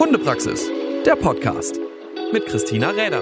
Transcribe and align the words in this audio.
Hundepraxis, 0.00 0.70
der 1.04 1.14
Podcast 1.14 1.78
mit 2.32 2.46
Christina 2.46 2.88
Räder. 2.88 3.20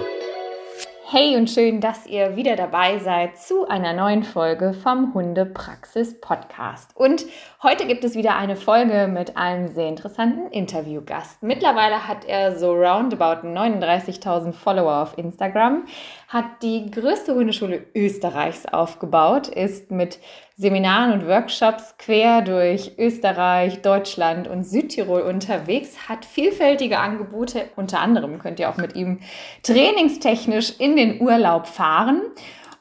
Hey 1.11 1.37
und 1.37 1.51
schön, 1.51 1.81
dass 1.81 2.07
ihr 2.07 2.37
wieder 2.37 2.55
dabei 2.55 3.01
seid 3.01 3.37
zu 3.37 3.67
einer 3.67 3.93
neuen 3.95 4.23
Folge 4.23 4.73
vom 4.75 5.13
Hundepraxis 5.13 6.21
Podcast. 6.21 6.97
Und 6.97 7.25
heute 7.65 7.85
gibt 7.89 8.05
es 8.05 8.15
wieder 8.15 8.37
eine 8.37 8.55
Folge 8.55 9.09
mit 9.09 9.37
einem 9.37 9.67
sehr 9.67 9.89
interessanten 9.89 10.53
Interviewgast. 10.53 11.43
Mittlerweile 11.43 12.07
hat 12.07 12.25
er 12.27 12.57
so 12.57 12.75
roundabout 12.75 13.45
39.000 13.45 14.53
Follower 14.53 15.03
auf 15.03 15.19
Instagram, 15.19 15.85
hat 16.29 16.63
die 16.63 16.93
größte 16.93 17.35
Hundeschule 17.35 17.87
Österreichs 17.97 18.67
aufgebaut, 18.67 19.49
ist 19.49 19.91
mit 19.91 20.21
Seminaren 20.61 21.13
und 21.13 21.29
Workshops 21.29 21.95
quer 21.99 22.43
durch 22.43 22.99
Österreich, 22.99 23.81
Deutschland 23.81 24.49
und 24.49 24.65
Südtirol 24.65 25.21
unterwegs, 25.21 26.09
hat 26.09 26.25
vielfältige 26.25 26.99
Angebote. 26.99 27.67
Unter 27.77 28.01
anderem 28.01 28.41
könnt 28.41 28.59
ihr 28.59 28.69
auch 28.69 28.77
mit 28.77 28.97
ihm 28.97 29.21
trainingstechnisch 29.63 30.75
in 30.81 30.97
den 30.97 31.21
Urlaub 31.21 31.69
fahren 31.69 32.23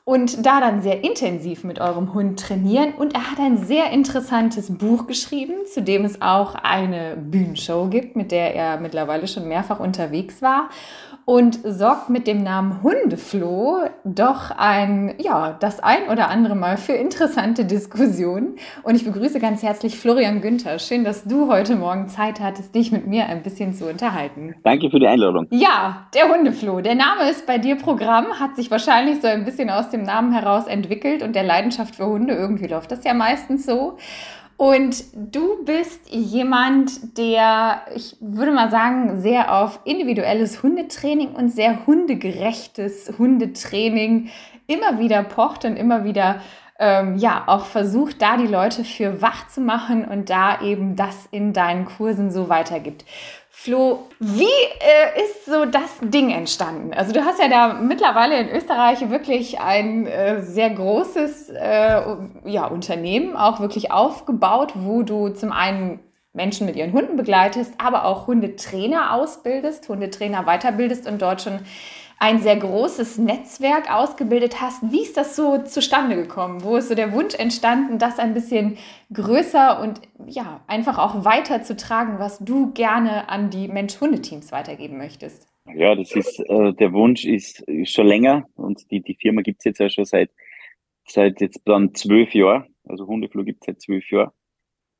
und 0.05 0.43
da 0.43 0.59
dann 0.59 0.81
sehr 0.81 1.03
intensiv 1.03 1.63
mit 1.63 1.79
eurem 1.79 2.15
Hund 2.15 2.39
trainieren. 2.39 2.95
Und 2.95 3.13
er 3.13 3.29
hat 3.29 3.39
ein 3.39 3.57
sehr 3.57 3.91
interessantes 3.91 4.75
Buch 4.75 5.05
geschrieben, 5.05 5.67
zu 5.71 5.83
dem 5.83 6.03
es 6.03 6.19
auch 6.19 6.55
eine 6.55 7.15
Bühnenshow 7.15 7.89
gibt, 7.89 8.15
mit 8.15 8.31
der 8.31 8.55
er 8.55 8.79
mittlerweile 8.79 9.27
schon 9.27 9.47
mehrfach 9.47 9.79
unterwegs 9.79 10.41
war 10.41 10.69
und 11.29 11.59
sorgt 11.65 12.09
mit 12.09 12.25
dem 12.25 12.41
Namen 12.41 12.81
Hundefloh 12.83 13.81
doch 14.05 14.49
ein, 14.51 15.13
ja, 15.19 15.57
das 15.59 15.81
ein 15.81 16.07
oder 16.09 16.29
andere 16.29 16.55
Mal 16.55 16.77
für 16.77 16.93
interessante 16.93 17.65
Diskussionen. 17.65 18.55
Und 18.83 18.95
ich 18.95 19.03
begrüße 19.03 19.41
ganz 19.41 19.61
herzlich 19.61 19.99
Florian 19.99 20.39
Günther. 20.39 20.79
Schön, 20.79 21.03
dass 21.03 21.25
du 21.25 21.49
heute 21.49 21.75
Morgen 21.75 22.07
Zeit 22.07 22.39
hattest, 22.39 22.73
dich 22.73 22.93
mit 22.93 23.07
mir 23.07 23.25
ein 23.25 23.43
bisschen 23.43 23.73
zu 23.73 23.89
unterhalten. 23.89 24.55
Danke 24.63 24.89
für 24.89 25.01
die 25.01 25.07
Einladung. 25.07 25.47
Ja, 25.51 26.07
der 26.15 26.29
Hundefloh. 26.33 26.79
Der 26.79 26.95
Name 26.95 27.29
ist 27.29 27.45
bei 27.45 27.57
dir 27.57 27.75
Programm, 27.75 28.27
hat 28.39 28.55
sich 28.55 28.71
wahrscheinlich 28.71 29.19
so 29.19 29.27
ein 29.27 29.43
bisschen 29.43 29.69
aus 29.69 29.89
dem 29.89 30.03
Namen 30.03 30.31
heraus 30.31 30.65
entwickelt 30.65 31.23
und 31.23 31.35
der 31.35 31.43
Leidenschaft 31.43 31.95
für 31.97 32.05
Hunde. 32.05 32.35
Irgendwie 32.35 32.67
läuft 32.67 32.89
das 32.89 33.03
ja 33.03 33.13
meistens 33.13 33.65
so. 33.65 33.97
Und 34.57 35.03
du 35.13 35.63
bist 35.65 36.09
jemand, 36.09 37.15
der, 37.19 37.81
ich 37.95 38.17
würde 38.19 38.51
mal 38.51 38.71
sagen, 38.71 39.21
sehr 39.21 39.53
auf 39.53 39.79
individuelles 39.85 40.63
Hundetraining 40.63 41.35
und 41.35 41.49
sehr 41.49 41.85
hundegerechtes 41.85 43.13
Hundetraining 43.19 44.29
immer 44.65 44.97
wieder 44.97 45.21
pocht 45.23 45.63
und 45.63 45.75
immer 45.75 46.03
wieder 46.03 46.41
ähm, 46.79 47.17
ja 47.17 47.43
auch 47.47 47.65
versucht, 47.65 48.21
da 48.21 48.37
die 48.37 48.47
Leute 48.47 48.83
für 48.83 49.21
wach 49.21 49.47
zu 49.47 49.61
machen 49.61 50.05
und 50.05 50.29
da 50.29 50.61
eben 50.61 50.95
das 50.95 51.27
in 51.31 51.53
deinen 51.53 51.85
Kursen 51.85 52.31
so 52.31 52.49
weitergibt. 52.49 53.05
Flo, 53.59 54.05
wie 54.19 54.43
äh, 54.43 55.19
ist 55.25 55.45
so 55.45 55.65
das 55.65 55.97
Ding 55.99 56.29
entstanden? 56.29 56.93
Also 56.93 57.11
du 57.11 57.25
hast 57.25 57.39
ja 57.41 57.49
da 57.49 57.73
mittlerweile 57.73 58.39
in 58.39 58.49
Österreich 58.49 59.09
wirklich 59.09 59.59
ein 59.59 60.05
äh, 60.05 60.43
sehr 60.43 60.69
großes 60.69 61.49
äh, 61.49 62.01
ja, 62.45 62.67
Unternehmen 62.67 63.35
auch 63.35 63.59
wirklich 63.59 63.91
aufgebaut, 63.91 64.73
wo 64.75 65.01
du 65.01 65.29
zum 65.29 65.51
einen 65.51 65.99
Menschen 66.33 66.67
mit 66.67 66.75
ihren 66.75 66.93
Hunden 66.93 67.17
begleitest, 67.17 67.73
aber 67.79 68.05
auch 68.05 68.27
Hundetrainer 68.27 69.11
ausbildest, 69.15 69.89
Hundetrainer 69.89 70.43
weiterbildest 70.43 71.07
und 71.07 71.19
dort 71.19 71.41
schon 71.41 71.61
ein 72.19 72.39
sehr 72.39 72.55
großes 72.55 73.19
Netzwerk 73.19 73.93
ausgebildet 73.93 74.59
hast. 74.59 74.91
Wie 74.91 75.01
ist 75.01 75.17
das 75.17 75.35
so 75.35 75.59
zustande 75.63 76.15
gekommen? 76.15 76.63
Wo 76.63 76.77
ist 76.77 76.89
so 76.89 76.95
der 76.95 77.13
Wunsch 77.13 77.35
entstanden, 77.35 77.99
das 77.99 78.17
ein 78.17 78.33
bisschen 78.33 78.77
größer 79.13 79.81
und 79.81 80.01
ja, 80.25 80.61
einfach 80.67 80.97
auch 80.97 81.25
weiterzutragen, 81.25 82.17
was 82.17 82.39
du 82.39 82.73
gerne 82.73 83.29
an 83.29 83.49
die 83.51 83.67
Mensch-Hunde-Teams 83.67 84.51
weitergeben 84.51 84.97
möchtest? 84.97 85.47
Ja, 85.75 85.95
das 85.95 86.15
ist, 86.15 86.39
äh, 86.39 86.73
der 86.73 86.93
Wunsch 86.93 87.25
ist, 87.25 87.61
ist 87.61 87.93
schon 87.93 88.07
länger 88.07 88.47
und 88.55 88.89
die, 88.89 89.01
die 89.01 89.15
Firma 89.15 89.41
gibt 89.41 89.59
es 89.59 89.65
jetzt 89.65 89.79
ja 89.79 89.89
schon 89.89 90.05
seit, 90.05 90.31
seit 91.05 91.39
jetzt 91.41 91.61
dann 91.65 91.93
zwölf 91.93 92.33
Jahren. 92.33 92.65
Also 92.87 93.05
Hundeflug 93.05 93.45
gibt 93.45 93.61
es 93.61 93.65
seit 93.67 93.81
zwölf 93.81 94.09
Jahren. 94.09 94.31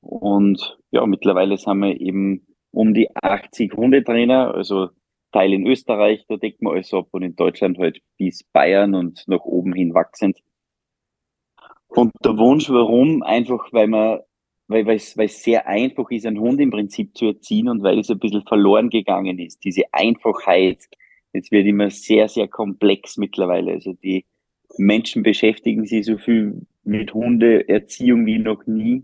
Und 0.02 0.78
ja, 0.92 1.06
mittlerweile 1.06 1.58
sind 1.58 1.80
wir 1.80 2.00
eben 2.00 2.46
um 2.72 2.94
die 2.94 3.10
80 3.16 3.74
Hundetrainer, 3.74 4.54
also 4.54 4.90
Teil 5.32 5.54
in 5.54 5.68
Österreich, 5.68 6.26
da 6.28 6.38
deckt 6.38 6.62
man 6.62 6.74
alles 6.74 6.94
ab 6.94 7.08
und 7.12 7.24
in 7.24 7.36
Deutschland 7.36 7.78
halt 7.78 8.00
bis 8.18 8.44
Bayern 8.44 8.96
und 8.96 9.24
nach 9.28 9.44
oben 9.44 9.74
hin 9.74 9.94
wachsend. 9.94 10.38
Und 11.88 12.12
der 12.24 12.38
Wunsch, 12.38 12.70
warum? 12.70 13.24
Einfach, 13.24 13.72
weil 13.72 13.88
man, 13.88 14.20
weil, 14.68 14.86
weil, 14.86 14.98
es, 14.98 15.18
weil 15.18 15.26
es 15.26 15.44
sehr 15.44 15.68
einfach 15.68 16.10
ist, 16.12 16.26
einen 16.26 16.40
Hund 16.40 16.60
im 16.60 16.72
Prinzip 16.72 17.16
zu 17.18 17.28
erziehen 17.28 17.70
und 17.70 17.84
weil 17.84 18.00
es 18.00 18.10
ein 18.10 18.20
bisschen 18.20 18.44
verloren 18.44 18.90
gegangen 18.90 19.40
ist. 19.40 19.64
Diese 19.64 19.84
Einfachheit. 19.92 20.84
Jetzt 21.34 21.52
wird 21.52 21.68
immer 21.68 21.90
sehr, 21.90 22.28
sehr 22.28 22.48
komplex 22.48 23.18
mittlerweile. 23.18 23.74
Also 23.74 23.94
die 23.94 24.26
Menschen 24.78 25.24
beschäftigen 25.24 25.86
sich 25.86 26.06
so 26.06 26.18
viel 26.18 26.66
mit 26.84 27.14
Hundeerziehung 27.14 28.26
wie 28.26 28.40
noch 28.40 28.66
nie. 28.66 29.04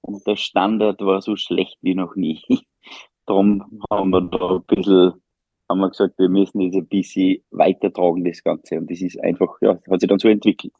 Und 0.00 0.26
der 0.26 0.36
Standard 0.36 1.00
war 1.00 1.22
so 1.22 1.36
schlecht 1.36 1.78
wie 1.82 1.94
noch 1.94 2.14
nie. 2.16 2.42
Darum 3.26 3.80
haben 3.90 4.10
wir 4.10 4.20
da 4.20 4.56
ein 4.56 4.64
bisschen 4.64 5.12
haben 5.68 5.80
wir 5.80 5.90
gesagt, 5.90 6.18
wir 6.18 6.28
müssen 6.28 6.60
das 6.60 6.74
ein 6.74 6.86
bisschen 6.86 7.42
weitertragen, 7.50 8.24
das 8.24 8.42
Ganze. 8.42 8.78
Und 8.78 8.90
das 8.90 9.00
ist 9.00 9.22
einfach, 9.22 9.56
ja, 9.60 9.78
hat 9.90 10.00
sich 10.00 10.08
dann 10.08 10.18
so 10.18 10.28
entwickelt. 10.28 10.72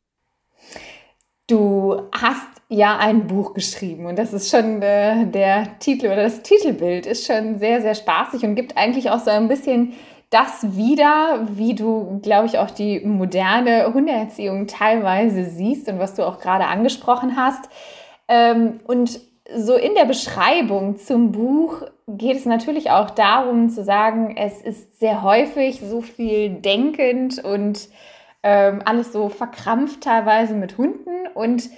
Du 1.47 2.01
hast 2.13 2.63
ja 2.69 2.97
ein 2.97 3.27
Buch 3.27 3.53
geschrieben 3.53 4.07
und 4.07 4.19
das 4.19 4.33
ist 4.33 4.51
schon 4.51 4.81
äh, 4.81 5.27
der 5.27 5.79
Titel 5.79 6.07
oder 6.07 6.23
das 6.23 6.43
Titelbild 6.43 7.05
ist 7.05 7.27
schon 7.27 7.59
sehr, 7.59 7.83
sehr 7.83 7.95
spaßig 7.95 8.45
und 8.45 8.55
gibt 8.55 8.79
eigentlich 8.79 9.11
auch 9.11 9.19
so 9.19 9.31
ein 9.31 9.49
bisschen 9.49 9.93
das 10.31 10.77
wieder, 10.77 11.47
wie 11.53 11.75
du, 11.75 12.19
glaube 12.23 12.47
ich, 12.47 12.59
auch 12.59 12.71
die 12.71 13.01
moderne 13.01 13.93
Hundeerziehung 13.93 14.67
teilweise 14.67 15.45
siehst 15.45 15.89
und 15.89 15.99
was 15.99 16.15
du 16.15 16.27
auch 16.27 16.41
gerade 16.41 16.67
angesprochen 16.67 17.37
hast. 17.37 17.69
Ähm, 18.27 18.81
und 18.85 19.21
so 19.55 19.75
in 19.75 19.95
der 19.95 20.07
Beschreibung 20.07 20.97
zum 20.97 21.31
Buch 21.31 21.83
geht 22.07 22.37
es 22.37 22.45
natürlich 22.45 22.91
auch 22.91 23.11
darum 23.11 23.71
zu 23.71 23.83
sagen, 23.83 24.37
es 24.37 24.61
ist 24.61 24.99
sehr 24.99 25.23
häufig 25.23 25.81
so 25.81 26.01
viel 26.01 26.51
denkend 26.51 27.43
und 27.43 27.89
ähm, 28.43 28.83
alles 28.85 29.13
so 29.13 29.29
verkrampft 29.31 30.03
teilweise 30.03 30.55
mit 30.55 30.77
Hunden 30.77 31.27
und 31.35 31.71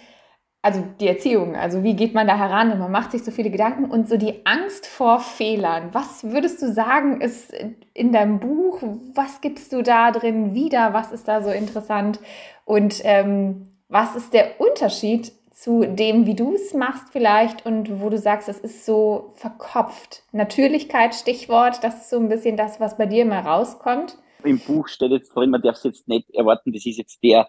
also 0.62 0.82
die 0.98 1.06
Erziehung, 1.06 1.54
also 1.54 1.84
wie 1.84 1.94
geht 1.94 2.12
man 2.12 2.26
da 2.26 2.36
heran 2.36 2.72
und 2.72 2.80
man 2.80 2.90
macht 2.90 3.12
sich 3.12 3.22
so 3.22 3.30
viele 3.30 3.50
Gedanken 3.50 3.84
und 3.84 4.08
so 4.08 4.16
die 4.16 4.44
Angst 4.44 4.88
vor 4.88 5.20
Fehlern. 5.20 5.90
Was 5.92 6.24
würdest 6.24 6.60
du 6.60 6.72
sagen, 6.72 7.20
ist 7.20 7.54
in 7.94 8.10
deinem 8.10 8.40
Buch, 8.40 8.82
was 9.14 9.40
gibst 9.40 9.72
du 9.72 9.82
da 9.82 10.10
drin 10.10 10.54
wieder, 10.54 10.92
was 10.92 11.12
ist 11.12 11.28
da 11.28 11.40
so 11.40 11.50
interessant 11.50 12.18
und 12.64 13.00
ähm, 13.04 13.76
was 13.88 14.16
ist 14.16 14.34
der 14.34 14.60
Unterschied 14.60 15.30
zu 15.56 15.86
dem, 15.86 16.26
wie 16.26 16.34
du 16.34 16.54
es 16.54 16.74
machst 16.74 17.08
vielleicht 17.12 17.64
und 17.64 18.02
wo 18.02 18.10
du 18.10 18.18
sagst, 18.18 18.46
es 18.46 18.58
ist 18.58 18.84
so 18.84 19.32
verkopft. 19.36 20.22
Natürlichkeit, 20.30 21.14
Stichwort, 21.14 21.82
das 21.82 22.02
ist 22.02 22.10
so 22.10 22.18
ein 22.18 22.28
bisschen 22.28 22.58
das, 22.58 22.78
was 22.78 22.98
bei 22.98 23.06
dir 23.06 23.22
immer 23.22 23.40
rauskommt. 23.40 24.18
Im 24.44 24.58
Buch 24.58 24.86
steht 24.86 25.12
jetzt 25.12 25.34
drin, 25.34 25.48
man 25.48 25.62
darf 25.62 25.76
es 25.76 25.84
jetzt 25.84 26.08
nicht 26.08 26.28
erwarten, 26.34 26.74
das 26.74 26.84
ist 26.84 26.98
jetzt 26.98 27.22
der, 27.22 27.48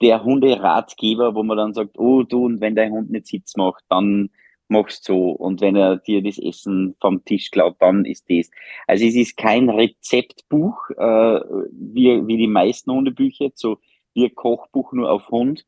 der 0.00 0.22
Hunderatgeber, 0.22 1.34
wo 1.34 1.42
man 1.42 1.56
dann 1.56 1.74
sagt, 1.74 1.98
oh 1.98 2.22
du, 2.22 2.46
und 2.46 2.60
wenn 2.60 2.76
dein 2.76 2.92
Hund 2.92 3.10
nicht 3.10 3.26
Sitz 3.26 3.56
macht, 3.56 3.82
dann 3.88 4.30
machst 4.68 5.02
so. 5.02 5.30
Und 5.30 5.60
wenn 5.60 5.74
er 5.74 5.96
dir 5.96 6.22
das 6.22 6.38
Essen 6.38 6.94
vom 7.00 7.24
Tisch 7.24 7.50
klaut, 7.50 7.74
dann 7.80 8.04
ist 8.04 8.30
das. 8.30 8.48
Also 8.86 9.04
es 9.04 9.16
ist 9.16 9.36
kein 9.36 9.68
Rezeptbuch, 9.68 10.90
äh, 10.90 11.40
wie, 11.72 12.24
wie 12.28 12.36
die 12.36 12.46
meisten 12.46 12.92
Hundebücher, 12.92 13.48
so 13.54 13.78
wie 14.14 14.30
Kochbuch 14.30 14.92
nur 14.92 15.10
auf 15.10 15.30
Hund, 15.30 15.66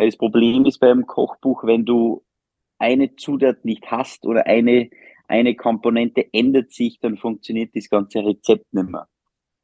weil 0.00 0.08
das 0.08 0.16
Problem 0.16 0.64
ist 0.64 0.78
beim 0.78 1.06
Kochbuch, 1.06 1.62
wenn 1.64 1.84
du 1.84 2.24
eine 2.78 3.16
Zutat 3.16 3.66
nicht 3.66 3.90
hast 3.90 4.24
oder 4.24 4.46
eine, 4.46 4.88
eine 5.28 5.54
Komponente 5.54 6.24
ändert 6.32 6.72
sich, 6.72 6.98
dann 7.00 7.18
funktioniert 7.18 7.76
das 7.76 7.90
ganze 7.90 8.24
Rezept 8.24 8.72
nicht 8.72 8.88
mehr. 8.88 9.08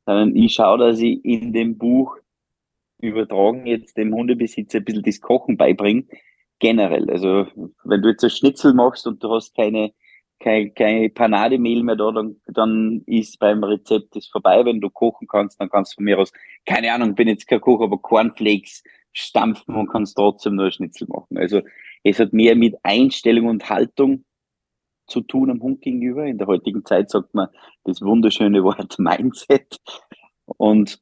Sondern 0.05 0.37
ich 0.37 0.53
schaue, 0.53 0.77
dass 0.77 1.00
ich 1.00 1.25
in 1.25 1.55
dem 1.55 1.79
Buch 1.79 2.19
übertragen 2.99 3.65
jetzt 3.65 3.97
dem 3.97 4.15
Hundebesitzer 4.15 4.77
ein 4.77 4.85
bisschen 4.85 5.05
das 5.05 5.23
Kochen 5.23 5.56
beibringe. 5.56 6.05
Generell. 6.59 7.09
Also, 7.11 7.47
wenn 7.85 8.03
du 8.03 8.11
jetzt 8.11 8.23
ein 8.23 8.29
Schnitzel 8.29 8.75
machst 8.75 9.06
und 9.06 9.25
du 9.25 9.31
hast 9.31 9.56
keine, 9.56 9.94
keine, 10.38 10.71
keine 10.73 11.09
Panademehl 11.09 11.83
mehr 11.83 11.97
da, 11.97 12.12
dann, 12.12 12.37
dann 12.44 13.03
ist 13.06 13.38
beim 13.38 13.65
Rezept 13.65 14.15
das 14.15 14.27
vorbei. 14.27 14.62
Wenn 14.67 14.83
du 14.83 14.91
kochen 14.91 15.29
kannst, 15.29 15.59
dann 15.62 15.71
kannst 15.71 15.93
du 15.93 15.97
von 15.97 16.05
mir 16.05 16.19
aus, 16.19 16.31
keine 16.67 16.93
Ahnung, 16.93 17.15
bin 17.15 17.29
jetzt 17.29 17.47
kein 17.47 17.62
Koch, 17.62 17.81
aber 17.81 17.97
Cornflakes 17.97 18.83
stampfen 19.17 19.75
und 19.75 19.89
kannst 19.89 20.17
trotzdem 20.17 20.57
nur 20.57 20.71
Schnitzel 20.71 21.09
machen. 21.09 21.39
Also 21.39 21.63
es 22.05 22.19
hat 22.19 22.33
mehr 22.33 22.55
mit 22.55 22.77
Einstellung 22.83 23.47
und 23.47 23.69
Haltung 23.69 24.25
zu 25.07 25.23
tun 25.23 25.51
am 25.51 25.63
Hund 25.63 25.81
gegenüber. 25.81 26.27
In 26.27 26.39
der 26.39 26.47
heutigen 26.47 26.85
Zeit 26.85 27.11
sagt 27.11 27.35
man 27.35 27.49
das 27.85 28.03
wunderschöne 28.03 28.63
Wort 28.63 28.97
Mindset. 28.99 29.79
Und 30.47 31.01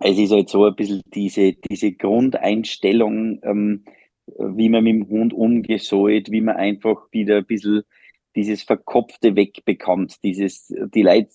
es 0.00 0.18
ist 0.18 0.32
halt 0.32 0.48
so 0.48 0.64
ein 0.64 0.74
bisschen 0.74 1.02
diese, 1.14 1.52
diese 1.52 1.92
Grundeinstellung, 1.92 3.40
ähm, 3.42 3.84
wie 4.26 4.68
man 4.68 4.84
mit 4.84 4.94
dem 4.94 5.08
Hund 5.08 5.32
umgeht, 5.34 6.30
wie 6.30 6.40
man 6.40 6.56
einfach 6.56 7.12
wieder 7.12 7.38
ein 7.38 7.46
bisschen 7.46 7.82
dieses 8.36 8.62
Verkopfte 8.62 9.34
wegbekommt, 9.36 10.22
dieses, 10.22 10.72
die 10.94 11.02
Leute 11.02 11.30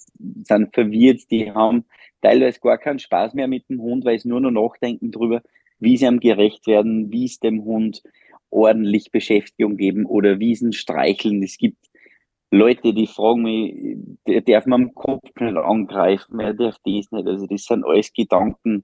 sind 0.45 0.73
verwirrt, 0.73 1.29
die 1.31 1.51
haben 1.51 1.85
teilweise 2.21 2.59
gar 2.61 2.77
keinen 2.77 2.99
Spaß 2.99 3.33
mehr 3.33 3.47
mit 3.47 3.69
dem 3.69 3.81
Hund, 3.81 4.05
weil 4.05 4.19
sie 4.19 4.29
nur 4.29 4.39
noch 4.39 4.51
nachdenken 4.51 5.11
darüber, 5.11 5.41
wie 5.83 5.97
sie 5.97 6.05
ihm 6.05 6.19
gerecht 6.19 6.65
werden, 6.67 7.11
wie 7.11 7.25
es 7.25 7.39
dem 7.39 7.63
Hund 7.63 8.01
ordentlich 8.49 9.11
Beschäftigung 9.11 9.77
geben 9.77 10.05
oder 10.05 10.39
wie 10.39 10.55
sie 10.55 10.65
ihn 10.65 10.73
streicheln. 10.73 11.43
Es 11.43 11.57
gibt 11.57 11.77
Leute, 12.51 12.93
die 12.93 13.07
fragen 13.07 13.41
mich, 13.41 13.97
der 14.27 14.41
darf 14.41 14.65
man 14.67 14.83
am 14.83 14.93
Kopf 14.93 15.29
nicht 15.39 15.57
angreifen, 15.57 16.37
wer 16.37 16.53
darf 16.53 16.75
das 16.85 17.11
nicht. 17.11 17.27
Also 17.27 17.47
das 17.47 17.63
sind 17.65 17.83
alles 17.83 18.13
Gedanken, 18.13 18.83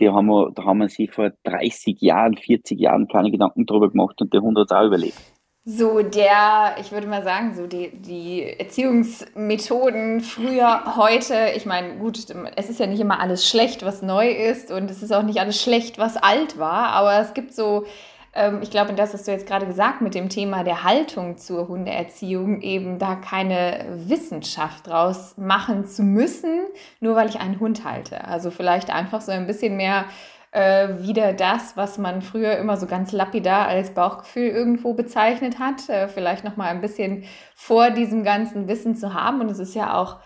die 0.00 0.08
haben 0.08 0.26
wir, 0.26 0.52
da 0.54 0.64
haben 0.64 0.78
wir 0.78 0.88
sich 0.88 1.10
vor 1.10 1.32
30 1.42 2.00
Jahren, 2.00 2.36
40 2.36 2.78
Jahren 2.78 3.08
keine 3.08 3.30
Gedanken 3.30 3.66
drüber 3.66 3.90
gemacht 3.90 4.20
und 4.20 4.32
der 4.32 4.40
Hund 4.40 4.56
hat 4.56 4.70
es 4.70 4.76
auch 4.76 4.86
überlebt. 4.86 5.37
So 5.70 6.00
der, 6.00 6.76
ich 6.80 6.92
würde 6.92 7.06
mal 7.06 7.22
sagen, 7.22 7.54
so 7.54 7.66
die, 7.66 7.90
die 7.90 8.42
Erziehungsmethoden 8.58 10.22
früher, 10.22 10.96
heute, 10.96 11.52
ich 11.56 11.66
meine, 11.66 11.96
gut, 11.96 12.18
es 12.56 12.70
ist 12.70 12.80
ja 12.80 12.86
nicht 12.86 13.00
immer 13.00 13.20
alles 13.20 13.46
schlecht, 13.46 13.84
was 13.84 14.00
neu 14.00 14.30
ist 14.30 14.70
und 14.70 14.90
es 14.90 15.02
ist 15.02 15.12
auch 15.12 15.24
nicht 15.24 15.40
alles 15.40 15.60
schlecht, 15.60 15.98
was 15.98 16.16
alt 16.16 16.58
war, 16.58 16.86
aber 16.92 17.20
es 17.20 17.34
gibt 17.34 17.54
so, 17.54 17.84
ähm, 18.32 18.60
ich 18.62 18.70
glaube, 18.70 18.94
das 18.94 19.12
hast 19.12 19.28
du 19.28 19.30
jetzt 19.30 19.46
gerade 19.46 19.66
gesagt 19.66 20.00
mit 20.00 20.14
dem 20.14 20.30
Thema 20.30 20.64
der 20.64 20.84
Haltung 20.84 21.36
zur 21.36 21.68
Hundeerziehung, 21.68 22.62
eben 22.62 22.98
da 22.98 23.14
keine 23.16 23.84
Wissenschaft 24.06 24.86
draus 24.86 25.36
machen 25.36 25.84
zu 25.84 26.02
müssen, 26.02 26.60
nur 27.00 27.14
weil 27.14 27.28
ich 27.28 27.40
einen 27.40 27.60
Hund 27.60 27.84
halte. 27.84 28.24
Also 28.24 28.50
vielleicht 28.50 28.88
einfach 28.88 29.20
so 29.20 29.32
ein 29.32 29.46
bisschen 29.46 29.76
mehr 29.76 30.06
äh, 30.52 30.88
wieder 31.00 31.32
das, 31.32 31.76
was 31.76 31.98
man 31.98 32.22
früher 32.22 32.56
immer 32.56 32.76
so 32.76 32.86
ganz 32.86 33.12
lapidar 33.12 33.68
als 33.68 33.90
Bauchgefühl 33.90 34.48
irgendwo 34.48 34.94
bezeichnet 34.94 35.58
hat, 35.58 35.88
äh, 35.88 36.08
vielleicht 36.08 36.44
noch 36.44 36.56
mal 36.56 36.68
ein 36.68 36.80
bisschen 36.80 37.24
vor 37.54 37.90
diesem 37.90 38.24
ganzen 38.24 38.68
Wissen 38.68 38.96
zu 38.96 39.14
haben. 39.14 39.40
Und 39.40 39.50
es 39.50 39.58
ist 39.58 39.74
ja 39.74 39.94
auch 39.98 40.20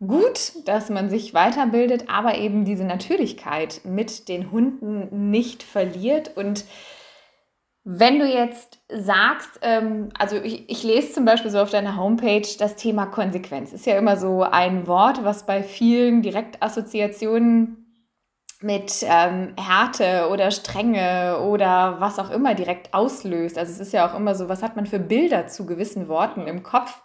gut, 0.00 0.52
dass 0.66 0.90
man 0.90 1.10
sich 1.10 1.34
weiterbildet, 1.34 2.04
aber 2.08 2.36
eben 2.36 2.64
diese 2.64 2.84
Natürlichkeit 2.84 3.80
mit 3.84 4.28
den 4.28 4.50
Hunden 4.50 5.30
nicht 5.30 5.62
verliert. 5.62 6.36
Und 6.36 6.64
wenn 7.84 8.18
du 8.18 8.26
jetzt 8.26 8.80
sagst, 8.88 9.60
ähm, 9.62 10.10
also 10.18 10.36
ich, 10.36 10.68
ich, 10.68 10.82
lese 10.82 11.12
zum 11.12 11.24
Beispiel 11.24 11.50
so 11.50 11.58
auf 11.58 11.70
deiner 11.70 11.96
Homepage 11.96 12.46
das 12.58 12.76
Thema 12.76 13.06
Konsequenz. 13.06 13.72
Ist 13.72 13.86
ja 13.86 13.96
immer 13.96 14.16
so 14.16 14.42
ein 14.42 14.86
Wort, 14.86 15.24
was 15.24 15.46
bei 15.46 15.62
vielen 15.62 16.22
Direktassoziationen 16.22 17.77
mit 18.60 19.04
ähm, 19.04 19.54
Härte 19.56 20.28
oder 20.30 20.50
Strenge 20.50 21.40
oder 21.40 22.00
was 22.00 22.18
auch 22.18 22.30
immer 22.30 22.54
direkt 22.54 22.92
auslöst. 22.92 23.56
Also 23.56 23.72
es 23.72 23.78
ist 23.78 23.92
ja 23.92 24.08
auch 24.08 24.16
immer 24.16 24.34
so, 24.34 24.48
was 24.48 24.62
hat 24.62 24.74
man 24.74 24.86
für 24.86 24.98
Bilder 24.98 25.46
zu 25.46 25.64
gewissen 25.64 26.08
Worten 26.08 26.46
im 26.46 26.62
Kopf, 26.64 27.00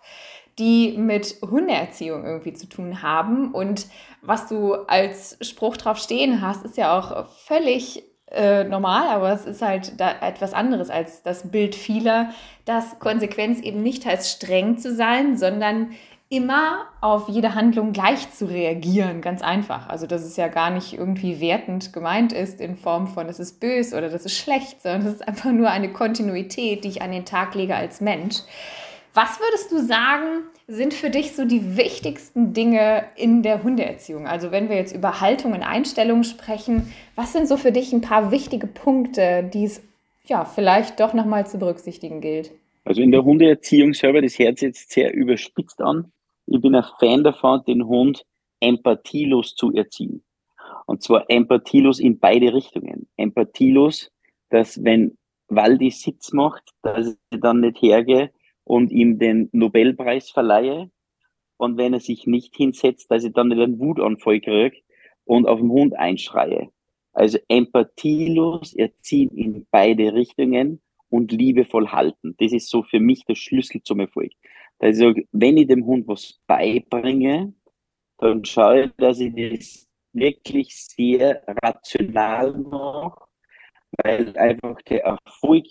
die 0.57 0.97
mit 0.97 1.37
Hundeerziehung 1.41 2.25
irgendwie 2.25 2.53
zu 2.53 2.67
tun 2.67 3.01
haben. 3.03 3.53
Und 3.53 3.87
was 4.21 4.47
du 4.47 4.73
als 4.73 5.37
Spruch 5.41 5.77
drauf 5.77 5.97
stehen 5.97 6.41
hast, 6.41 6.65
ist 6.65 6.77
ja 6.77 6.97
auch 6.97 7.27
völlig 7.29 8.03
äh, 8.31 8.63
normal, 8.63 9.09
aber 9.09 9.31
es 9.31 9.45
ist 9.45 9.61
halt 9.61 9.99
da 9.99 10.11
etwas 10.21 10.53
anderes 10.53 10.89
als 10.89 11.21
das 11.21 11.51
Bild 11.51 11.75
vieler, 11.75 12.31
dass 12.65 12.97
Konsequenz 12.99 13.59
eben 13.61 13.83
nicht 13.83 14.07
heißt 14.07 14.27
streng 14.27 14.79
zu 14.79 14.93
sein, 14.93 15.37
sondern 15.37 15.91
immer 16.33 16.87
auf 16.99 17.29
jede 17.29 17.53
Handlung 17.53 17.93
gleich 17.93 18.31
zu 18.31 18.45
reagieren, 18.45 19.21
ganz 19.21 19.43
einfach. 19.43 19.87
Also 19.87 20.07
dass 20.07 20.23
es 20.23 20.35
ja 20.35 20.47
gar 20.47 20.71
nicht 20.71 20.93
irgendwie 20.93 21.39
wertend 21.39 21.93
gemeint 21.93 22.33
ist 22.33 22.59
in 22.59 22.75
Form 22.75 23.07
von, 23.07 23.27
das 23.27 23.39
ist 23.39 23.59
böse 23.59 23.95
oder 23.95 24.09
das 24.09 24.25
ist 24.25 24.35
schlecht, 24.35 24.81
sondern 24.81 25.05
es 25.05 25.13
ist 25.13 25.27
einfach 25.27 25.51
nur 25.51 25.69
eine 25.69 25.93
Kontinuität, 25.93 26.83
die 26.83 26.87
ich 26.87 27.01
an 27.03 27.11
den 27.11 27.25
Tag 27.25 27.53
lege 27.53 27.75
als 27.75 28.01
Mensch. 28.01 28.37
Was 29.13 29.39
würdest 29.39 29.71
du 29.71 29.77
sagen, 29.85 30.41
sind 30.67 30.95
für 30.95 31.11
dich 31.11 31.33
so 31.33 31.45
die 31.45 31.77
wichtigsten 31.77 32.53
Dinge 32.53 33.05
in 33.15 33.43
der 33.43 33.61
Hundeerziehung? 33.61 34.25
Also 34.25 34.51
wenn 34.51 34.69
wir 34.69 34.75
jetzt 34.75 34.95
über 34.95 35.21
Haltung 35.21 35.53
und 35.53 35.61
Einstellung 35.61 36.23
sprechen, 36.23 36.91
was 37.15 37.31
sind 37.31 37.47
so 37.47 37.57
für 37.57 37.71
dich 37.71 37.93
ein 37.93 38.01
paar 38.01 38.31
wichtige 38.31 38.65
Punkte, 38.65 39.47
die 39.53 39.65
es 39.65 39.83
ja 40.25 40.45
vielleicht 40.45 40.99
doch 40.99 41.13
nochmal 41.13 41.45
zu 41.45 41.59
berücksichtigen 41.59 42.21
gilt? 42.21 42.49
Also 42.85 43.01
in 43.01 43.11
der 43.11 43.23
Hundeerziehung 43.23 43.93
selber, 43.93 44.21
das 44.21 44.33
sich 44.33 44.45
jetzt 44.45 44.91
sehr 44.91 45.13
überspitzt 45.13 45.79
an, 45.79 46.11
ich 46.45 46.61
bin 46.61 46.75
ein 46.75 46.85
Fan 46.99 47.23
davon, 47.23 47.63
den 47.65 47.85
Hund 47.85 48.25
empathielos 48.59 49.55
zu 49.55 49.73
erziehen. 49.73 50.23
Und 50.85 51.03
zwar 51.03 51.29
empathielos 51.29 51.99
in 51.99 52.19
beide 52.19 52.53
Richtungen. 52.53 53.07
Empathielos, 53.17 54.11
dass 54.49 54.83
wenn 54.83 55.17
Waldi 55.47 55.91
Sitz 55.91 56.33
macht, 56.33 56.63
dass 56.81 57.17
ich 57.31 57.39
dann 57.39 57.61
nicht 57.61 57.81
hergehe 57.81 58.31
und 58.63 58.91
ihm 58.91 59.19
den 59.19 59.49
Nobelpreis 59.51 60.29
verleihe. 60.29 60.89
Und 61.57 61.77
wenn 61.77 61.93
er 61.93 61.99
sich 61.99 62.25
nicht 62.27 62.55
hinsetzt, 62.55 63.11
dass 63.11 63.23
ich 63.23 63.33
dann 63.33 63.49
nicht 63.49 63.61
einen 63.61 63.79
Wutanfall 63.79 64.41
kriege 64.41 64.77
und 65.25 65.47
auf 65.47 65.59
den 65.59 65.69
Hund 65.69 65.97
einschreie. 65.97 66.69
Also 67.13 67.37
empathielos 67.47 68.73
erziehen 68.73 69.29
in 69.37 69.67
beide 69.69 70.13
Richtungen 70.13 70.81
und 71.09 71.31
liebevoll 71.31 71.89
halten. 71.89 72.35
Das 72.39 72.51
ist 72.53 72.69
so 72.69 72.81
für 72.81 72.99
mich 72.99 73.23
der 73.25 73.35
Schlüssel 73.35 73.83
zum 73.83 73.99
Erfolg. 73.99 74.31
Also, 74.79 75.13
wenn 75.31 75.57
ich 75.57 75.67
dem 75.67 75.85
Hund 75.85 76.07
was 76.07 76.39
beibringe, 76.47 77.53
dann 78.17 78.43
schaue 78.45 78.85
ich, 78.85 78.91
dass 78.97 79.19
ich 79.19 79.33
das 79.33 79.87
wirklich 80.13 80.75
sehr 80.75 81.43
rational 81.63 82.53
mache, 82.53 83.25
weil 84.03 84.37
einfach 84.37 84.81
der 84.83 85.03
Erfolg 85.03 85.65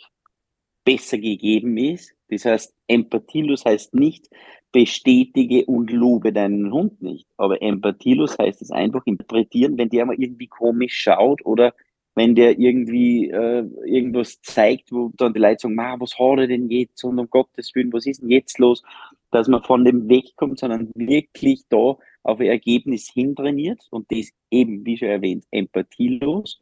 besser 0.85 1.19
gegeben 1.19 1.77
ist. 1.77 2.15
Das 2.29 2.45
heißt, 2.45 2.75
empathielos 2.89 3.65
heißt 3.65 3.95
nicht, 3.95 4.29
bestätige 4.73 5.67
und 5.67 5.91
lobe 5.91 6.33
deinen 6.33 6.73
Hund 6.73 7.03
nicht. 7.03 7.29
Aber 7.37 7.61
empathielos 7.63 8.39
heißt 8.39 8.63
es 8.63 8.71
einfach 8.71 9.03
interpretieren, 9.05 9.77
wenn 9.79 9.91
der 9.91 10.07
mal 10.07 10.17
irgendwie 10.19 10.49
komisch 10.49 10.95
schaut 10.99 11.45
oder 11.45 11.75
wenn 12.15 12.35
der 12.35 12.59
irgendwie 12.59 13.31
äh, 13.31 13.65
irgendwas 13.87 14.41
zeigt, 14.43 14.93
wo 14.93 15.11
dann 15.17 15.33
die 15.33 15.41
Leute 15.41 15.61
sagen, 15.61 15.77
was 15.77 16.19
hat 16.19 16.39
er 16.39 16.47
denn 16.47 16.69
jetzt 16.71 17.03
und 17.05 17.19
um 17.19 17.31
Gottes 17.31 17.75
Willen, 17.75 17.93
was 17.93 18.07
ist 18.07 18.23
denn 18.23 18.31
jetzt 18.31 18.59
los, 18.59 18.83
dass 19.31 19.49
man 19.49 19.63
von 19.63 19.85
dem 19.85 20.09
wegkommt, 20.09 20.59
sondern 20.59 20.91
wirklich 20.95 21.63
da 21.71 21.97
auf 22.23 22.39
ein 22.39 22.47
Ergebnis 22.47 23.11
hintrainiert 23.13 23.87
und 23.91 24.11
das 24.13 24.31
eben, 24.51 24.85
wie 24.85 24.99
schon 24.99 25.09
erwähnt, 25.09 25.45
empathielos, 25.51 26.61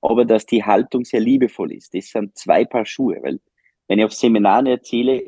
aber 0.00 0.24
dass 0.24 0.46
die 0.46 0.64
Haltung 0.64 1.04
sehr 1.04 1.20
liebevoll 1.20 1.72
ist. 1.72 1.94
Das 1.94 2.10
sind 2.10 2.36
zwei 2.36 2.64
Paar 2.64 2.84
Schuhe, 2.84 3.18
weil 3.22 3.40
wenn 3.86 4.00
ich 4.00 4.04
auf 4.04 4.12
Seminaren 4.12 4.66
erzähle, 4.66 5.24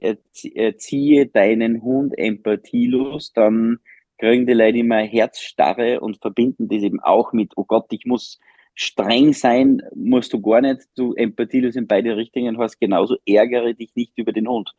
erziehe 0.54 1.26
deinen 1.26 1.82
Hund 1.82 2.18
empathielos, 2.18 3.32
dann 3.32 3.78
kriegen 4.18 4.46
die 4.46 4.52
Leute 4.52 4.78
immer 4.78 4.98
Herzstarre 4.98 6.00
und 6.00 6.18
verbinden 6.20 6.68
das 6.68 6.82
eben 6.82 7.00
auch 7.00 7.32
mit, 7.32 7.52
oh 7.56 7.64
Gott, 7.64 7.86
ich 7.90 8.04
muss 8.04 8.38
streng 8.74 9.32
sein 9.32 9.82
musst 9.94 10.32
du 10.32 10.40
gar 10.40 10.60
nicht, 10.60 10.82
du 10.96 11.14
empathielos 11.14 11.76
in 11.76 11.86
beide 11.86 12.16
Richtungen 12.16 12.58
hast, 12.58 12.78
genauso 12.80 13.16
ärgere 13.26 13.74
dich 13.74 13.94
nicht 13.94 14.12
über 14.16 14.32
den 14.32 14.48
Hund. 14.48 14.72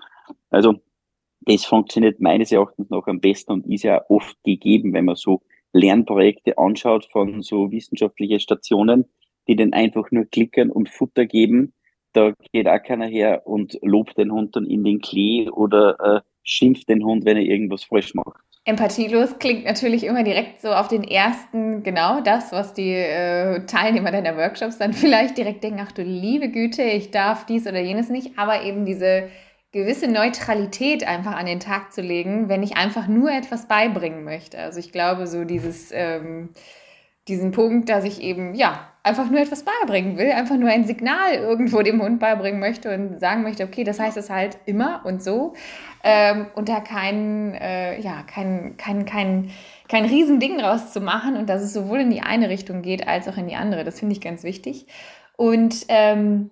Also 0.50 0.76
das 1.42 1.66
funktioniert 1.66 2.20
meines 2.20 2.52
Erachtens 2.52 2.90
noch 2.90 3.08
am 3.08 3.20
besten 3.20 3.52
und 3.52 3.68
ist 3.68 3.84
ja 3.84 4.04
oft 4.10 4.38
gegeben, 4.44 4.94
wenn 4.94 5.06
man 5.06 5.16
so 5.16 5.42
Lernprojekte 5.74 6.58
anschaut 6.58 7.06
von 7.12 7.42
so 7.42 7.72
wissenschaftlichen 7.72 8.40
Stationen, 8.40 9.06
die 9.48 9.56
dann 9.56 9.74
einfach 9.74 10.12
nur 10.12 10.26
klickern 10.26 10.70
und 10.70 10.90
Futter 10.90 11.26
geben. 11.26 11.74
Da 12.14 12.34
geht 12.52 12.68
auch 12.68 12.84
keiner 12.84 13.08
her 13.08 13.48
und 13.48 13.80
lobt 13.82 14.18
den 14.18 14.32
Hund 14.32 14.56
dann 14.56 14.66
in 14.66 14.84
den 14.84 15.00
Klee 15.00 15.50
oder 15.50 16.00
äh, 16.00 16.22
schimpft 16.44 16.90
den 16.90 17.04
Hund, 17.04 17.26
wenn 17.26 17.38
er 17.38 17.44
irgendwas 17.44 17.86
falsch 17.86 18.14
macht. 18.14 18.42
Empathielos 18.64 19.40
klingt 19.40 19.66
natürlich 19.66 20.04
immer 20.04 20.24
direkt 20.24 20.62
so 20.62 20.70
auf 20.70 20.88
den 20.88 21.04
ersten, 21.04 21.82
genau 21.82 22.22
das, 22.22 22.52
was 22.52 22.76
die 22.76 22.94
äh, 22.94 23.66
Teilnehmer 23.66 24.12
deiner 24.12 24.38
Workshops 24.38 24.78
dann 24.78 24.94
vielleicht 24.94 25.38
direkt 25.38 25.64
denken, 25.64 25.82
ach 25.84 25.92
du 25.92 26.04
liebe 26.04 26.50
Güte, 26.50 26.84
ich 26.84 27.10
darf 27.10 27.46
dies 27.46 27.66
oder 27.66 27.80
jenes 27.80 28.10
nicht, 28.10 28.38
aber 28.38 28.64
eben 28.64 28.86
diese 28.86 29.30
gewisse 29.72 30.08
Neutralität 30.08 31.08
einfach 31.08 31.36
an 31.36 31.46
den 31.46 31.60
Tag 31.60 31.92
zu 31.92 32.02
legen, 32.02 32.50
wenn 32.50 32.62
ich 32.62 32.78
einfach 32.78 33.08
nur 33.08 33.32
etwas 33.32 33.68
beibringen 33.68 34.24
möchte. 34.24 34.60
Also 34.60 34.80
ich 34.80 34.92
glaube, 34.92 35.28
so 35.28 35.44
dieses, 35.44 35.92
ähm, 35.92 36.50
diesen 37.28 37.52
Punkt, 37.52 37.90
dass 37.90 38.04
ich 38.04 38.22
eben, 38.22 38.54
ja, 38.54 38.91
einfach 39.04 39.30
nur 39.30 39.40
etwas 39.40 39.64
beibringen 39.64 40.18
will, 40.18 40.32
einfach 40.32 40.58
nur 40.58 40.70
ein 40.70 40.86
Signal 40.86 41.34
irgendwo 41.34 41.82
dem 41.82 42.02
Hund 42.02 42.20
beibringen 42.20 42.60
möchte 42.60 42.94
und 42.94 43.20
sagen 43.20 43.42
möchte, 43.42 43.64
okay, 43.64 43.84
das 43.84 44.00
heißt 44.00 44.18
es 44.18 44.30
halt 44.30 44.60
immer 44.66 45.02
und 45.06 45.24
so. 45.24 45.54
Ähm, 46.04 46.48
und 46.56 46.70
da 46.70 46.80
kein, 46.80 47.56
äh, 47.56 48.00
ja, 48.00 48.24
kein, 48.24 48.78
kein, 48.78 49.06
kein, 49.06 49.52
kein 49.88 50.06
Riesending 50.06 50.58
draus 50.60 50.94
zu 50.94 51.02
machen 51.02 51.36
und 51.36 51.50
dass 51.50 51.62
es 51.62 51.74
sowohl 51.74 52.02
in 52.02 52.12
die 52.12 52.22
eine 52.22 52.50
Richtung 52.50 52.82
geht 52.82 53.08
als 53.08 53.28
auch 53.28 53.38
in 53.38 53.48
die 53.48 53.56
andere. 53.56 53.84
Das 53.84 54.00
finde 54.00 54.14
ich 54.14 54.22
ganz 54.22 54.44
wichtig. 54.44 54.86
Und 55.36 55.86
ähm, 55.88 56.52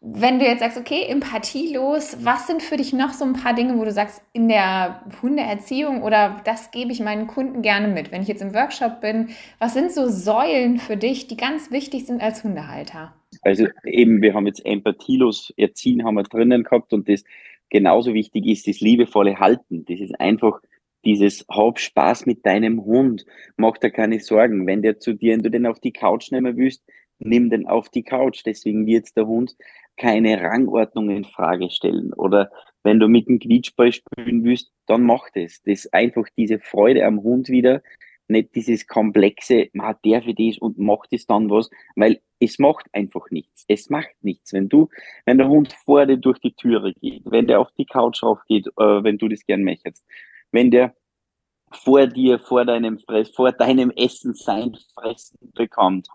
wenn 0.00 0.38
du 0.38 0.44
jetzt 0.44 0.60
sagst, 0.60 0.78
okay, 0.78 1.04
empathielos, 1.08 2.18
was 2.22 2.46
sind 2.46 2.62
für 2.62 2.76
dich 2.76 2.92
noch 2.92 3.12
so 3.12 3.24
ein 3.24 3.32
paar 3.32 3.54
Dinge, 3.54 3.78
wo 3.78 3.84
du 3.84 3.90
sagst, 3.90 4.22
in 4.32 4.48
der 4.48 5.02
Hundeerziehung 5.22 6.02
oder 6.02 6.40
das 6.44 6.70
gebe 6.70 6.92
ich 6.92 7.00
meinen 7.00 7.26
Kunden 7.26 7.62
gerne 7.62 7.88
mit, 7.88 8.12
wenn 8.12 8.22
ich 8.22 8.28
jetzt 8.28 8.42
im 8.42 8.54
Workshop 8.54 9.00
bin, 9.00 9.30
was 9.58 9.74
sind 9.74 9.90
so 9.90 10.08
Säulen 10.08 10.78
für 10.78 10.96
dich, 10.96 11.26
die 11.28 11.36
ganz 11.36 11.70
wichtig 11.70 12.06
sind 12.06 12.20
als 12.20 12.44
Hundehalter? 12.44 13.14
Also 13.42 13.66
eben, 13.84 14.22
wir 14.22 14.34
haben 14.34 14.46
jetzt 14.46 14.64
empathielos 14.64 15.52
erziehen, 15.56 16.04
haben 16.04 16.14
wir 16.14 16.22
drinnen 16.22 16.62
gehabt 16.62 16.92
und 16.92 17.08
das 17.08 17.24
genauso 17.70 18.14
wichtig 18.14 18.46
ist 18.46 18.68
das 18.68 18.80
liebevolle 18.80 19.38
Halten. 19.40 19.84
Das 19.86 19.98
ist 20.00 20.20
einfach 20.20 20.60
dieses 21.04 21.44
Hab 21.48 21.78
Spaß 21.78 22.26
mit 22.26 22.44
deinem 22.44 22.84
Hund. 22.84 23.24
Mach 23.56 23.78
dir 23.78 23.90
keine 23.90 24.20
Sorgen. 24.20 24.66
Wenn 24.66 24.82
der 24.82 24.98
zu 24.98 25.14
dir, 25.14 25.34
wenn 25.34 25.42
du 25.42 25.50
den 25.50 25.66
auf 25.66 25.80
die 25.80 25.92
Couch 25.92 26.32
nehmen 26.32 26.56
willst, 26.56 26.82
nimm 27.18 27.50
den 27.50 27.66
auf 27.66 27.88
die 27.88 28.02
Couch. 28.02 28.42
Deswegen 28.44 28.86
wird 28.86 29.16
der 29.16 29.26
Hund 29.26 29.56
keine 29.96 30.40
Rangordnung 30.40 31.10
in 31.10 31.24
Frage 31.24 31.70
stellen. 31.70 32.12
Oder 32.12 32.50
wenn 32.82 33.00
du 33.00 33.08
mit 33.08 33.28
dem 33.28 33.38
Quietschball 33.38 33.92
spielen 33.92 34.44
willst, 34.44 34.72
dann 34.86 35.02
mach 35.02 35.28
das. 35.34 35.62
Das 35.64 35.92
einfach 35.92 36.26
diese 36.36 36.58
Freude 36.58 37.04
am 37.04 37.22
Hund 37.22 37.48
wieder, 37.48 37.82
nicht 38.28 38.54
dieses 38.54 38.86
komplexe, 38.86 39.68
man 39.72 39.88
hat 39.88 40.04
der 40.04 40.22
für 40.22 40.34
das 40.34 40.58
und 40.58 40.78
macht 40.78 41.12
es 41.12 41.26
dann 41.26 41.48
was, 41.50 41.70
weil 41.94 42.20
es 42.40 42.58
macht 42.58 42.86
einfach 42.92 43.30
nichts. 43.30 43.64
Es 43.68 43.88
macht 43.88 44.14
nichts. 44.20 44.52
Wenn 44.52 44.68
du, 44.68 44.88
wenn 45.24 45.38
der 45.38 45.48
Hund 45.48 45.72
vor 45.72 46.06
dir 46.06 46.16
durch 46.16 46.38
die 46.40 46.54
Türe 46.54 46.92
geht, 46.94 47.22
wenn 47.26 47.46
der 47.46 47.60
auf 47.60 47.70
die 47.78 47.86
Couch 47.86 48.22
raufgeht, 48.22 48.66
äh, 48.66 49.04
wenn 49.04 49.18
du 49.18 49.28
das 49.28 49.46
gern 49.46 49.62
möchtest, 49.62 50.04
wenn 50.50 50.70
der 50.70 50.94
vor 51.72 52.06
dir, 52.06 52.38
vor 52.38 52.64
deinem 52.64 52.98
Fress, 52.98 53.30
vor 53.30 53.52
deinem 53.52 53.90
Essen 53.90 54.34
sein 54.34 54.76
Fressen 54.94 55.52
bekommt, 55.54 56.08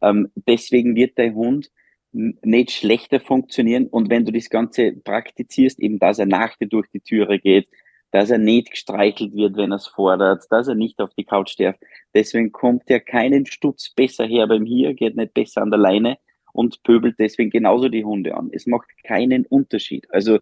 ähm, 0.00 0.30
deswegen 0.34 0.94
wird 0.94 1.18
dein 1.18 1.34
Hund 1.34 1.70
nicht 2.16 2.70
schlechter 2.70 3.20
funktionieren 3.20 3.86
und 3.88 4.10
wenn 4.10 4.24
du 4.24 4.32
das 4.32 4.48
Ganze 4.48 4.92
praktizierst, 4.92 5.78
eben 5.78 5.98
dass 5.98 6.18
er 6.18 6.26
nach 6.26 6.56
dir 6.56 6.66
durch 6.66 6.88
die 6.90 7.00
Türe 7.00 7.38
geht, 7.38 7.68
dass 8.10 8.30
er 8.30 8.38
nicht 8.38 8.70
gestreichelt 8.70 9.34
wird, 9.34 9.56
wenn 9.56 9.72
er 9.72 9.76
es 9.76 9.88
fordert, 9.88 10.44
dass 10.50 10.68
er 10.68 10.74
nicht 10.74 11.00
auf 11.00 11.12
die 11.14 11.24
Couch 11.24 11.58
darf. 11.58 11.76
Deswegen 12.14 12.52
kommt 12.52 12.84
er 12.86 13.00
keinen 13.00 13.44
Stutz 13.44 13.90
besser 13.90 14.24
her 14.24 14.46
beim 14.46 14.64
Hier, 14.64 14.94
geht 14.94 15.16
nicht 15.16 15.34
besser 15.34 15.62
an 15.62 15.70
der 15.70 15.78
Leine 15.80 16.16
und 16.52 16.82
pöbelt 16.82 17.16
deswegen 17.18 17.50
genauso 17.50 17.88
die 17.88 18.04
Hunde 18.04 18.34
an. 18.34 18.48
Es 18.52 18.66
macht 18.66 18.88
keinen 19.04 19.44
Unterschied. 19.44 20.06
Also 20.10 20.38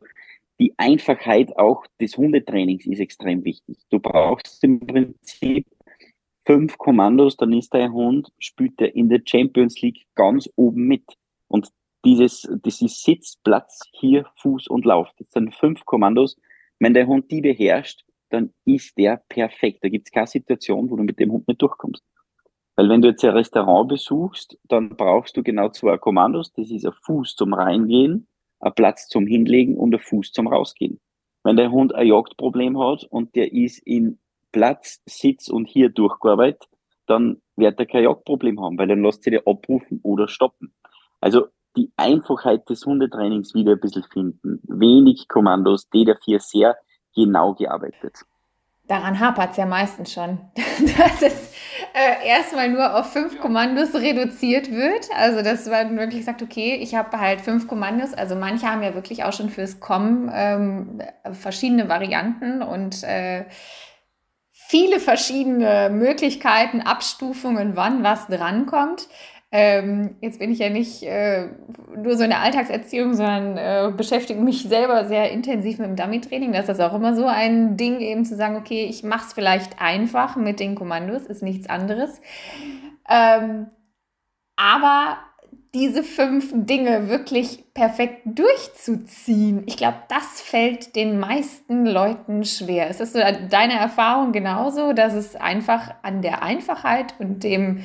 die 0.61 0.75
Einfachheit 0.77 1.57
auch 1.57 1.85
des 2.01 2.17
Hundetrainings 2.17 2.87
ist 2.87 3.01
extrem 3.01 3.45
wichtig. 3.45 3.79
Du 3.91 3.99
brauchst 3.99 4.63
im 4.63 4.79
Prinzip 4.79 5.67
fünf 6.47 6.79
Kommandos, 6.79 7.37
dann 7.37 7.53
ist 7.53 7.75
dein 7.75 7.93
Hund, 7.93 8.31
spielt 8.39 8.81
er 8.81 8.95
in 8.95 9.09
der 9.09 9.23
Champions 9.25 9.81
League 9.83 10.07
ganz 10.15 10.49
oben 10.55 10.87
mit. 10.87 11.03
Und 11.55 11.69
dieses, 12.05 12.43
ist 12.65 13.05
Sitz, 13.05 13.37
Platz, 13.45 13.79
hier, 13.93 14.27
Fuß 14.43 14.67
und 14.67 14.85
Lauf. 14.85 15.09
Das 15.19 15.31
sind 15.31 15.55
fünf 15.55 15.85
Kommandos, 15.85 16.37
wenn 16.81 16.95
der 16.95 17.07
Hund 17.07 17.31
die 17.31 17.43
beherrscht, 17.43 18.05
dann 18.31 18.53
ist 18.65 18.99
der 18.99 19.23
perfekt. 19.29 19.85
Da 19.85 19.89
gibt 19.89 20.09
es 20.09 20.13
keine 20.13 20.27
Situation, 20.27 20.91
wo 20.91 20.97
du 20.97 21.05
mit 21.05 21.21
dem 21.21 21.31
Hund 21.31 21.47
nicht 21.47 21.63
durchkommst. 21.63 22.03
Weil 22.75 22.89
wenn 22.89 23.03
du 23.03 23.09
jetzt 23.11 23.25
ein 23.25 23.31
Restaurant 23.31 23.89
besuchst, 23.89 24.59
dann 24.65 24.97
brauchst 24.97 25.37
du 25.37 25.45
genau 25.45 25.69
zwei 25.69 25.97
Kommandos. 25.97 26.53
Das 26.55 26.73
ist 26.73 26.85
ein 26.85 26.93
Fuß 27.05 27.37
zum 27.37 27.55
Reingehen, 27.55 28.27
ein 28.59 28.75
Platz 28.75 29.07
zum 29.07 29.29
Hinlegen 29.29 29.77
und 29.77 29.95
ein 29.95 30.01
Fuß 30.01 30.33
zum 30.33 30.49
Rausgehen. 30.49 30.99
Wenn 31.45 31.57
der 31.57 31.71
Hund 31.71 31.95
ein 31.95 32.09
Jagdproblem 32.09 32.81
hat 32.81 33.05
und 33.05 33.37
der 33.37 33.53
ist 33.53 33.79
in 33.87 34.19
Platz, 34.51 35.01
Sitz 35.07 35.49
und 35.49 35.67
hier 35.67 35.89
durchgearbeitet, 35.89 36.69
dann 37.07 37.41
wird 37.55 37.79
er 37.79 37.87
kein 37.87 38.03
Jagdproblem 38.03 38.61
haben, 38.61 38.77
weil 38.77 38.89
dann 38.89 39.05
lässt 39.05 39.23
sich 39.23 39.31
der 39.31 39.47
abrufen 39.47 40.01
oder 40.03 40.27
stoppen. 40.27 40.75
Also 41.25 41.47
die 41.75 41.91
Einfachheit 41.97 42.69
des 42.69 42.85
Hundetrainings 42.85 43.55
wieder 43.55 43.73
ein 43.73 43.81
bisschen 43.81 44.05
finden. 44.05 44.61
Wenig 44.65 45.27
Kommandos, 45.27 45.91
D4 45.91 46.39
sehr 46.39 46.77
genau 47.15 47.55
gearbeitet. 47.55 48.19
Daran 48.89 49.19
hapert 49.19 49.53
es 49.53 49.57
ja 49.57 49.65
meistens 49.65 50.13
schon, 50.13 50.39
dass 50.55 51.23
es 51.23 51.55
äh, 51.95 52.29
erstmal 52.29 52.69
nur 52.69 52.95
auf 52.95 53.11
fünf 53.15 53.41
Kommandos 53.41 53.95
reduziert 53.95 54.71
wird. 54.71 55.09
Also, 55.17 55.41
dass 55.41 55.67
man 55.67 55.97
wirklich 55.97 56.27
sagt, 56.27 56.43
okay, 56.43 56.75
ich 56.83 56.95
habe 56.95 57.19
halt 57.19 57.41
fünf 57.41 57.69
Kommandos. 57.69 58.13
Also, 58.13 58.37
manche 58.37 58.67
haben 58.67 58.83
ja 58.83 58.95
wirklich 58.95 59.25
auch 59.25 59.33
schon 59.33 59.49
fürs 59.49 59.81
Kommen 59.81 60.31
ähm, 60.31 61.01
verschiedene 61.33 61.89
Varianten 61.89 62.61
und 62.61 63.03
äh, 63.03 63.47
viele 64.53 65.01
verschiedene 65.01 65.89
Möglichkeiten, 65.91 66.83
Abstufungen, 66.83 67.77
wann 67.77 68.03
was 68.03 68.27
drankommt. 68.27 69.09
Ähm, 69.57 70.17
jetzt 70.21 70.41
bin 70.41 70.51
ich 70.51 70.59
ja 70.59 70.69
nicht 70.69 71.05
äh, 71.05 71.47
nur 71.97 72.17
so 72.17 72.25
in 72.25 72.31
der 72.31 72.41
Alltagserziehung, 72.41 73.15
sondern 73.15 73.57
äh, 73.57 73.93
beschäftige 73.97 74.41
mich 74.41 74.65
selber 74.65 75.05
sehr 75.05 75.31
intensiv 75.31 75.79
mit 75.79 75.91
dem 75.91 75.95
Dummy-Training. 75.95 76.53
Das 76.53 76.69
ist 76.69 76.81
auch 76.81 76.93
immer 76.93 77.15
so 77.15 77.27
ein 77.27 77.77
Ding, 77.77 78.01
eben 78.01 78.25
zu 78.25 78.35
sagen, 78.35 78.57
okay, 78.57 78.85
ich 78.87 79.05
mache 79.05 79.27
es 79.29 79.33
vielleicht 79.33 79.81
einfach 79.81 80.35
mit 80.35 80.59
den 80.59 80.75
Kommandos, 80.75 81.27
ist 81.27 81.45
nichts 81.45 81.69
anderes. 81.69 82.21
Ähm, 83.09 83.69
aber 84.57 85.19
diese 85.73 86.03
fünf 86.03 86.51
Dinge 86.53 87.09
wirklich 87.09 87.63
perfekt 87.75 88.23
durchzuziehen, 88.25 89.63
ich 89.67 89.77
glaube, 89.77 89.99
das 90.09 90.41
fällt 90.41 90.97
den 90.97 91.21
meisten 91.21 91.87
Leuten 91.87 92.45
schwer. 92.45 92.91
Ist 92.91 92.99
das 92.99 93.13
so 93.13 93.21
deine 93.21 93.79
Erfahrung 93.79 94.33
genauso, 94.33 94.93
dass 94.95 95.15
es 95.15 95.37
einfach 95.37 95.95
an 96.03 96.23
der 96.23 96.43
Einfachheit 96.43 97.15
und 97.21 97.45
dem 97.45 97.85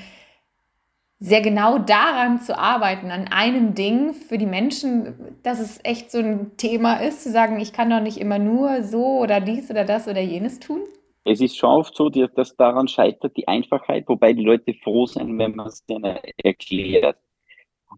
sehr 1.20 1.42
genau 1.42 1.78
daran 1.78 2.40
zu 2.40 2.58
arbeiten, 2.58 3.12
an 3.12 3.28
einem 3.28 3.76
Ding 3.76 4.14
für 4.14 4.38
die 4.38 4.46
Menschen, 4.46 5.36
dass 5.44 5.60
es 5.60 5.80
echt 5.84 6.12
so 6.12 6.20
ein 6.20 6.52
Thema 6.56 6.96
ist, 7.02 7.24
zu 7.24 7.32
sagen, 7.32 7.60
ich 7.60 7.74
kann 7.74 7.90
doch 7.90 8.00
nicht 8.00 8.18
immer 8.18 8.40
nur 8.40 8.84
so 8.84 9.20
oder 9.20 9.42
dies 9.42 9.70
oder 9.70 9.84
das 9.84 10.08
oder 10.08 10.22
jenes 10.22 10.60
tun? 10.60 10.82
Es 11.26 11.42
ist 11.42 11.58
schon 11.58 11.70
oft 11.70 11.96
so, 11.96 12.10
dass 12.10 12.56
daran 12.56 12.88
scheitert 12.88 13.36
die 13.36 13.48
Einfachheit, 13.48 14.08
wobei 14.08 14.32
die 14.34 14.44
Leute 14.44 14.74
froh 14.74 15.06
sind, 15.06 15.38
wenn 15.38 15.56
man 15.56 15.68
es 15.68 15.86
denen 15.86 16.18
erklärt. 16.38 17.18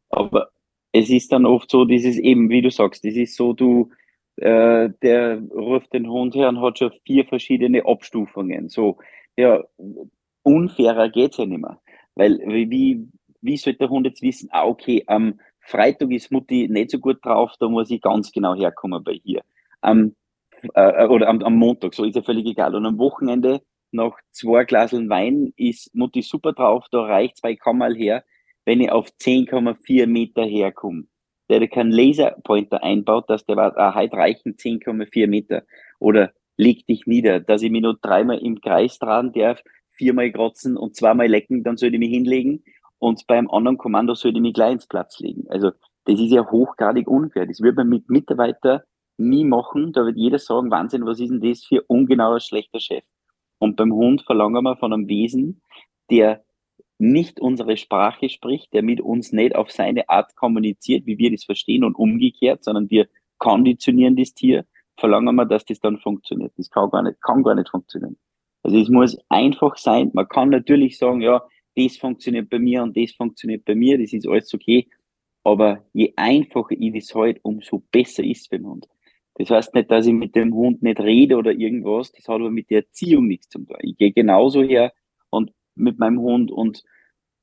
Aber 0.09 0.49
es 0.91 1.09
ist 1.09 1.31
dann 1.31 1.45
oft 1.45 1.69
so, 1.69 1.85
dieses 1.85 2.17
eben, 2.17 2.49
wie 2.49 2.61
du 2.61 2.71
sagst, 2.71 3.05
es 3.05 3.15
ist 3.15 3.35
so, 3.35 3.53
du, 3.53 3.91
äh, 4.37 4.89
der 5.01 5.41
ruft 5.53 5.93
den 5.93 6.09
Hund 6.09 6.35
her 6.35 6.49
und 6.49 6.61
hat 6.61 6.79
schon 6.79 6.91
vier 7.05 7.25
verschiedene 7.25 7.85
Abstufungen. 7.85 8.69
So, 8.69 8.97
ja, 9.37 9.63
unfairer 10.43 11.09
geht's 11.09 11.37
ja 11.37 11.45
nicht 11.45 11.61
mehr. 11.61 11.79
Weil 12.15 12.39
wie, 12.39 13.07
wie 13.41 13.57
sollte 13.57 13.79
der 13.79 13.89
Hund 13.89 14.05
jetzt 14.05 14.21
wissen, 14.21 14.49
ah, 14.51 14.65
okay, 14.65 15.03
am 15.07 15.39
Freitag 15.61 16.11
ist 16.11 16.31
Mutti 16.31 16.67
nicht 16.69 16.91
so 16.91 16.99
gut 16.99 17.23
drauf, 17.23 17.53
da 17.59 17.69
muss 17.69 17.91
ich 17.91 18.01
ganz 18.01 18.31
genau 18.31 18.55
herkommen 18.55 19.03
bei 19.03 19.19
ihr. 19.23 19.41
Am, 19.81 20.15
äh, 20.73 21.05
oder 21.07 21.27
am, 21.29 21.41
am 21.41 21.55
Montag, 21.55 21.93
so 21.93 22.03
ist 22.03 22.15
ja 22.15 22.21
völlig 22.21 22.45
egal. 22.45 22.75
Und 22.75 22.85
am 22.85 22.97
Wochenende 22.97 23.61
nach 23.91 24.17
zwei 24.31 24.63
Glaseln 24.63 25.09
Wein 25.09 25.53
ist 25.55 25.93
Mutti 25.95 26.21
super 26.21 26.53
drauf, 26.53 26.85
da 26.91 27.01
reicht 27.01 27.37
zwei 27.37 27.55
komm 27.55 27.79
mal 27.79 27.95
her, 27.95 28.23
wenn 28.65 28.81
ich 28.81 28.91
auf 28.91 29.09
10,4 29.19 30.07
Meter 30.07 30.43
herkomme. 30.43 31.05
Der 31.49 31.61
hat 31.61 31.71
keinen 31.71 31.91
Laserpointer 31.91 32.81
einbaut, 32.83 33.29
dass 33.29 33.45
der 33.45 33.57
war, 33.57 33.77
ah, 33.77 33.95
heute 33.95 34.15
reichen 34.15 34.55
10,4 34.55 35.27
Meter. 35.27 35.63
Oder 35.99 36.31
leg 36.57 36.85
dich 36.87 37.07
nieder, 37.07 37.39
dass 37.39 37.61
ich 37.61 37.71
mich 37.71 37.81
nur 37.81 37.97
dreimal 38.01 38.37
im 38.37 38.61
Kreis 38.61 38.99
tragen 38.99 39.33
darf, 39.33 39.61
viermal 40.01 40.31
kratzen 40.31 40.77
und 40.77 40.95
zweimal 40.95 41.27
lecken, 41.27 41.63
dann 41.63 41.77
soll 41.77 41.93
ich 41.93 41.99
mich 41.99 42.09
hinlegen 42.09 42.63
und 42.97 43.27
beim 43.27 43.49
anderen 43.51 43.77
Kommando 43.77 44.15
soll 44.15 44.35
ich 44.35 44.41
mich 44.41 44.55
gleich 44.55 44.73
ins 44.73 44.87
Platz 44.87 45.19
legen. 45.19 45.45
Also 45.49 45.71
das 46.05 46.19
ist 46.19 46.31
ja 46.31 46.49
hochgradig 46.49 47.07
unfair. 47.07 47.45
Das 47.45 47.61
wird 47.61 47.77
man 47.77 47.87
mit 47.87 48.09
Mitarbeiter 48.09 48.83
nie 49.17 49.45
machen. 49.45 49.93
Da 49.93 50.05
wird 50.05 50.17
jeder 50.17 50.39
sagen, 50.39 50.71
Wahnsinn, 50.71 51.05
was 51.05 51.19
ist 51.19 51.29
denn 51.29 51.41
das 51.41 51.63
für 51.63 51.83
ungenauer, 51.83 52.39
schlechter 52.39 52.79
Chef? 52.79 53.03
Und 53.59 53.75
beim 53.75 53.93
Hund 53.93 54.23
verlangen 54.23 54.63
wir 54.63 54.75
von 54.77 54.91
einem 54.91 55.07
Wesen, 55.07 55.61
der 56.09 56.43
nicht 56.97 57.39
unsere 57.39 57.77
Sprache 57.77 58.29
spricht, 58.29 58.73
der 58.73 58.81
mit 58.81 59.01
uns 59.01 59.31
nicht 59.31 59.55
auf 59.55 59.71
seine 59.71 60.09
Art 60.09 60.35
kommuniziert, 60.35 61.05
wie 61.05 61.17
wir 61.19 61.31
das 61.31 61.43
verstehen 61.43 61.83
und 61.83 61.95
umgekehrt, 61.95 62.63
sondern 62.63 62.89
wir 62.89 63.07
konditionieren 63.37 64.15
das 64.15 64.33
Tier, 64.33 64.65
verlangen 64.97 65.35
wir, 65.35 65.45
dass 65.45 65.65
das 65.65 65.79
dann 65.79 65.97
funktioniert. 65.97 66.53
Das 66.57 66.69
kann 66.69 66.89
gar 66.91 67.01
nicht, 67.01 67.21
kann 67.21 67.43
gar 67.43 67.55
nicht 67.55 67.69
funktionieren. 67.69 68.17
Also 68.63 68.77
es 68.77 68.89
muss 68.89 69.17
einfach 69.29 69.77
sein. 69.77 70.11
Man 70.13 70.27
kann 70.27 70.49
natürlich 70.49 70.97
sagen, 70.97 71.21
ja, 71.21 71.43
das 71.75 71.97
funktioniert 71.97 72.49
bei 72.49 72.59
mir 72.59 72.83
und 72.83 72.95
das 72.97 73.11
funktioniert 73.11 73.65
bei 73.65 73.75
mir, 73.75 73.97
das 73.97 74.13
ist 74.13 74.27
alles 74.27 74.53
okay. 74.53 74.87
Aber 75.43 75.83
je 75.93 76.13
einfacher 76.15 76.75
ich 76.77 76.93
das 76.93 77.15
halt, 77.15 77.39
umso 77.43 77.83
besser 77.91 78.23
ist 78.23 78.41
es 78.41 78.47
für 78.47 78.57
den 78.57 78.67
Hund. 78.67 78.87
Das 79.35 79.49
heißt 79.49 79.73
nicht, 79.73 79.89
dass 79.89 80.05
ich 80.05 80.13
mit 80.13 80.35
dem 80.35 80.53
Hund 80.53 80.83
nicht 80.83 80.99
rede 80.99 81.37
oder 81.37 81.51
irgendwas, 81.51 82.11
das 82.11 82.27
hat 82.27 82.35
aber 82.35 82.51
mit 82.51 82.69
der 82.69 82.83
Erziehung 82.83 83.27
nichts 83.27 83.49
zu 83.49 83.59
tun. 83.59 83.77
Ich 83.81 83.97
gehe 83.97 84.11
genauso 84.11 84.61
her 84.61 84.93
und 85.29 85.51
mit 85.75 85.97
meinem 85.97 86.19
Hund 86.19 86.51
und 86.51 86.83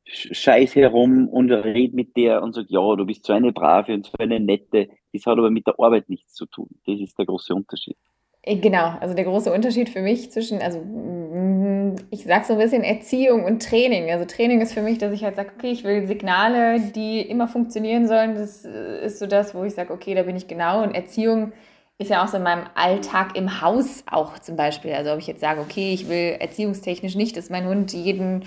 scheiß 0.04 0.76
herum 0.76 1.28
und 1.28 1.50
rede 1.50 1.94
mit 1.94 2.16
der 2.16 2.42
und 2.42 2.54
sage, 2.54 2.68
ja, 2.70 2.96
du 2.96 3.04
bist 3.04 3.26
so 3.26 3.32
eine 3.32 3.52
brave 3.52 3.94
und 3.94 4.06
so 4.06 4.12
eine 4.18 4.40
nette. 4.40 4.88
Das 5.12 5.26
hat 5.26 5.38
aber 5.38 5.50
mit 5.50 5.66
der 5.66 5.78
Arbeit 5.78 6.08
nichts 6.08 6.34
zu 6.34 6.46
tun. 6.46 6.68
Das 6.86 7.00
ist 7.00 7.18
der 7.18 7.26
große 7.26 7.54
Unterschied. 7.54 7.96
Äh, 8.42 8.56
genau, 8.56 8.94
also 9.00 9.14
der 9.14 9.24
große 9.24 9.52
Unterschied 9.52 9.88
für 9.88 10.00
mich 10.00 10.30
zwischen, 10.30 10.60
also 10.62 10.80
mm, 10.80 11.96
ich 12.10 12.24
sage 12.24 12.44
so 12.44 12.54
ein 12.54 12.58
bisschen 12.58 12.84
Erziehung 12.84 13.44
und 13.44 13.62
Training. 13.62 14.10
Also 14.10 14.24
Training 14.24 14.60
ist 14.60 14.74
für 14.74 14.82
mich, 14.82 14.98
dass 14.98 15.12
ich 15.12 15.24
halt 15.24 15.36
sage, 15.36 15.50
okay, 15.56 15.70
ich 15.70 15.84
will 15.84 16.06
Signale, 16.06 16.80
die 16.80 17.20
immer 17.20 17.48
funktionieren 17.48 18.06
sollen. 18.06 18.34
Das 18.34 18.64
äh, 18.64 19.04
ist 19.04 19.18
so 19.18 19.26
das, 19.26 19.54
wo 19.54 19.64
ich 19.64 19.74
sage, 19.74 19.92
okay, 19.92 20.14
da 20.14 20.22
bin 20.22 20.36
ich 20.36 20.48
genau. 20.48 20.82
Und 20.82 20.94
Erziehung 20.94 21.52
ist 21.98 22.10
ja 22.10 22.22
auch 22.22 22.28
so 22.28 22.36
in 22.36 22.44
meinem 22.44 22.64
Alltag 22.74 23.36
im 23.36 23.60
Haus 23.60 24.04
auch 24.10 24.38
zum 24.38 24.56
Beispiel. 24.56 24.92
Also 24.92 25.12
ob 25.12 25.18
ich 25.18 25.26
jetzt 25.26 25.40
sage, 25.40 25.60
okay, 25.60 25.92
ich 25.92 26.08
will 26.08 26.36
erziehungstechnisch 26.38 27.16
nicht, 27.16 27.36
dass 27.36 27.50
mein 27.50 27.66
Hund 27.66 27.92
jeden 27.92 28.44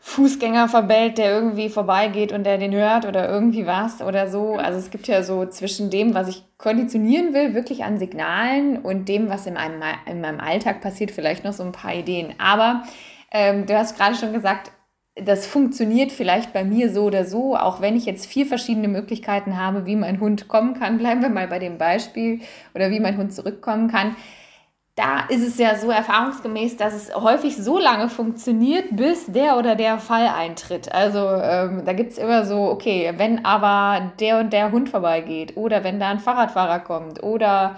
Fußgänger 0.00 0.68
verbellt, 0.68 1.18
der 1.18 1.32
irgendwie 1.32 1.68
vorbeigeht 1.68 2.30
und 2.30 2.44
der 2.44 2.58
den 2.58 2.72
hört 2.72 3.04
oder 3.04 3.28
irgendwie 3.28 3.66
was 3.66 4.00
oder 4.00 4.28
so. 4.28 4.54
Also 4.54 4.78
es 4.78 4.90
gibt 4.90 5.08
ja 5.08 5.22
so 5.22 5.46
zwischen 5.46 5.90
dem, 5.90 6.14
was 6.14 6.28
ich 6.28 6.44
konditionieren 6.56 7.34
will, 7.34 7.54
wirklich 7.54 7.82
an 7.84 7.98
Signalen 7.98 8.78
und 8.78 9.08
dem, 9.08 9.28
was 9.28 9.46
in 9.46 9.54
meinem, 9.54 9.82
in 10.06 10.20
meinem 10.20 10.40
Alltag 10.40 10.80
passiert, 10.80 11.10
vielleicht 11.10 11.42
noch 11.42 11.52
so 11.52 11.64
ein 11.64 11.72
paar 11.72 11.94
Ideen. 11.94 12.34
Aber 12.38 12.84
ähm, 13.32 13.66
du 13.66 13.76
hast 13.76 13.96
gerade 13.96 14.14
schon 14.14 14.32
gesagt, 14.32 14.70
das 15.16 15.46
funktioniert 15.46 16.12
vielleicht 16.12 16.52
bei 16.52 16.64
mir 16.64 16.92
so 16.92 17.04
oder 17.04 17.24
so, 17.24 17.56
auch 17.56 17.80
wenn 17.80 17.96
ich 17.96 18.04
jetzt 18.04 18.26
vier 18.26 18.46
verschiedene 18.46 18.88
Möglichkeiten 18.88 19.58
habe, 19.58 19.86
wie 19.86 19.96
mein 19.96 20.20
Hund 20.20 20.48
kommen 20.48 20.74
kann. 20.74 20.98
Bleiben 20.98 21.22
wir 21.22 21.28
mal 21.28 21.48
bei 21.48 21.58
dem 21.58 21.78
Beispiel 21.78 22.40
oder 22.74 22.90
wie 22.90 23.00
mein 23.00 23.16
Hund 23.16 23.34
zurückkommen 23.34 23.88
kann 23.88 24.14
da 24.96 25.26
ist 25.28 25.44
es 25.44 25.58
ja 25.58 25.74
so 25.74 25.90
erfahrungsgemäß, 25.90 26.76
dass 26.76 26.94
es 26.94 27.14
häufig 27.14 27.56
so 27.56 27.78
lange 27.78 28.08
funktioniert, 28.08 28.96
bis 28.96 29.26
der 29.26 29.58
oder 29.58 29.74
der 29.74 29.98
Fall 29.98 30.28
eintritt. 30.28 30.92
Also 30.92 31.18
ähm, 31.18 31.82
da 31.84 31.92
gibt 31.92 32.12
es 32.12 32.18
immer 32.18 32.44
so, 32.44 32.70
okay, 32.70 33.12
wenn 33.16 33.44
aber 33.44 34.12
der 34.20 34.38
und 34.38 34.52
der 34.52 34.70
Hund 34.70 34.88
vorbeigeht 34.88 35.56
oder 35.56 35.82
wenn 35.82 35.98
da 35.98 36.10
ein 36.10 36.20
Fahrradfahrer 36.20 36.78
kommt 36.78 37.22
oder 37.24 37.76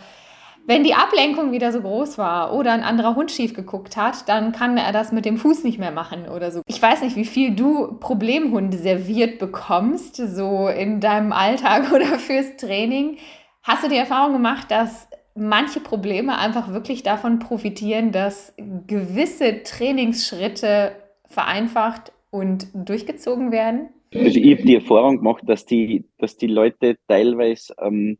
wenn 0.66 0.85
die 0.85 0.94
Ablenkung 0.94 1.52
wieder 1.52 1.73
so 1.73 1.80
groß 1.80 2.18
war 2.18 2.52
oder 2.52 2.73
ein 2.73 2.82
anderer 2.82 3.14
Hund 3.14 3.30
schief 3.30 3.54
geguckt 3.54 3.96
hat, 3.96 4.28
dann 4.28 4.52
kann 4.52 4.76
er 4.76 4.92
das 4.92 5.12
mit 5.12 5.25
dem 5.25 5.38
Fuß 5.38 5.64
nicht 5.64 5.78
mehr 5.78 5.92
machen 5.92 6.28
oder 6.28 6.50
so. 6.50 6.61
Ich 6.66 6.82
weiß 6.82 7.00
nicht, 7.02 7.16
wie 7.16 7.25
viel 7.25 7.54
du 7.54 7.96
Problemhunde 7.99 8.76
serviert 8.76 9.38
bekommst, 9.38 10.16
so 10.16 10.68
in 10.68 11.00
deinem 11.00 11.32
Alltag 11.32 11.92
oder 11.94 12.18
fürs 12.18 12.56
Training. 12.56 13.16
Hast 13.62 13.85
du 13.85 13.88
die 13.88 13.96
Erfahrung 13.96 14.35
gemacht, 14.35 14.70
dass 14.70 15.08
manche 15.37 15.81
Probleme 15.81 16.38
einfach 16.38 16.73
wirklich 16.73 17.02
davon 17.02 17.38
profitieren, 17.38 18.12
dass 18.12 18.55
gewisse 18.87 19.62
Trainingsschritte 19.62 20.93
vereinfacht 21.28 22.12
und 22.31 22.69
durchgezogen 22.75 23.52
werden? 23.52 23.90
Also 24.14 24.38
ich 24.38 24.52
habe 24.55 24.66
die 24.66 24.76
Erfahrung 24.76 25.19
gemacht, 25.19 25.43
dass 25.47 25.66
die, 25.66 26.05
dass 26.19 26.37
die 26.37 26.47
Leute 26.47 26.97
teilweise 27.09 27.75
ähm, 27.81 28.19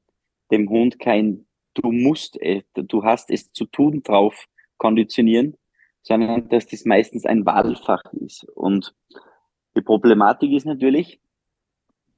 dem 0.50 0.68
Hund 0.68 0.99
kein 0.99 1.46
Du 1.75 1.92
musst, 1.92 2.38
du 2.75 3.04
hast 3.04 3.30
es 3.30 3.52
zu 3.52 3.66
tun 3.66 4.02
drauf 4.02 4.46
konditionieren, 4.78 5.58
sondern 6.00 6.49
dass 6.49 6.66
das 6.66 6.87
meistens 6.87 7.26
ein 7.26 7.44
Wahlfach 7.44 8.02
ist. 8.14 8.44
Und 8.44 8.94
die 9.76 9.82
Problematik 9.82 10.52
ist 10.52 10.64
natürlich, 10.64 11.20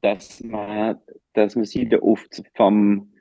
dass 0.00 0.44
man, 0.44 1.00
dass 1.32 1.56
man 1.56 1.64
sich 1.64 1.88
da 1.88 1.98
oft 1.98 2.40
vom, 2.54 3.12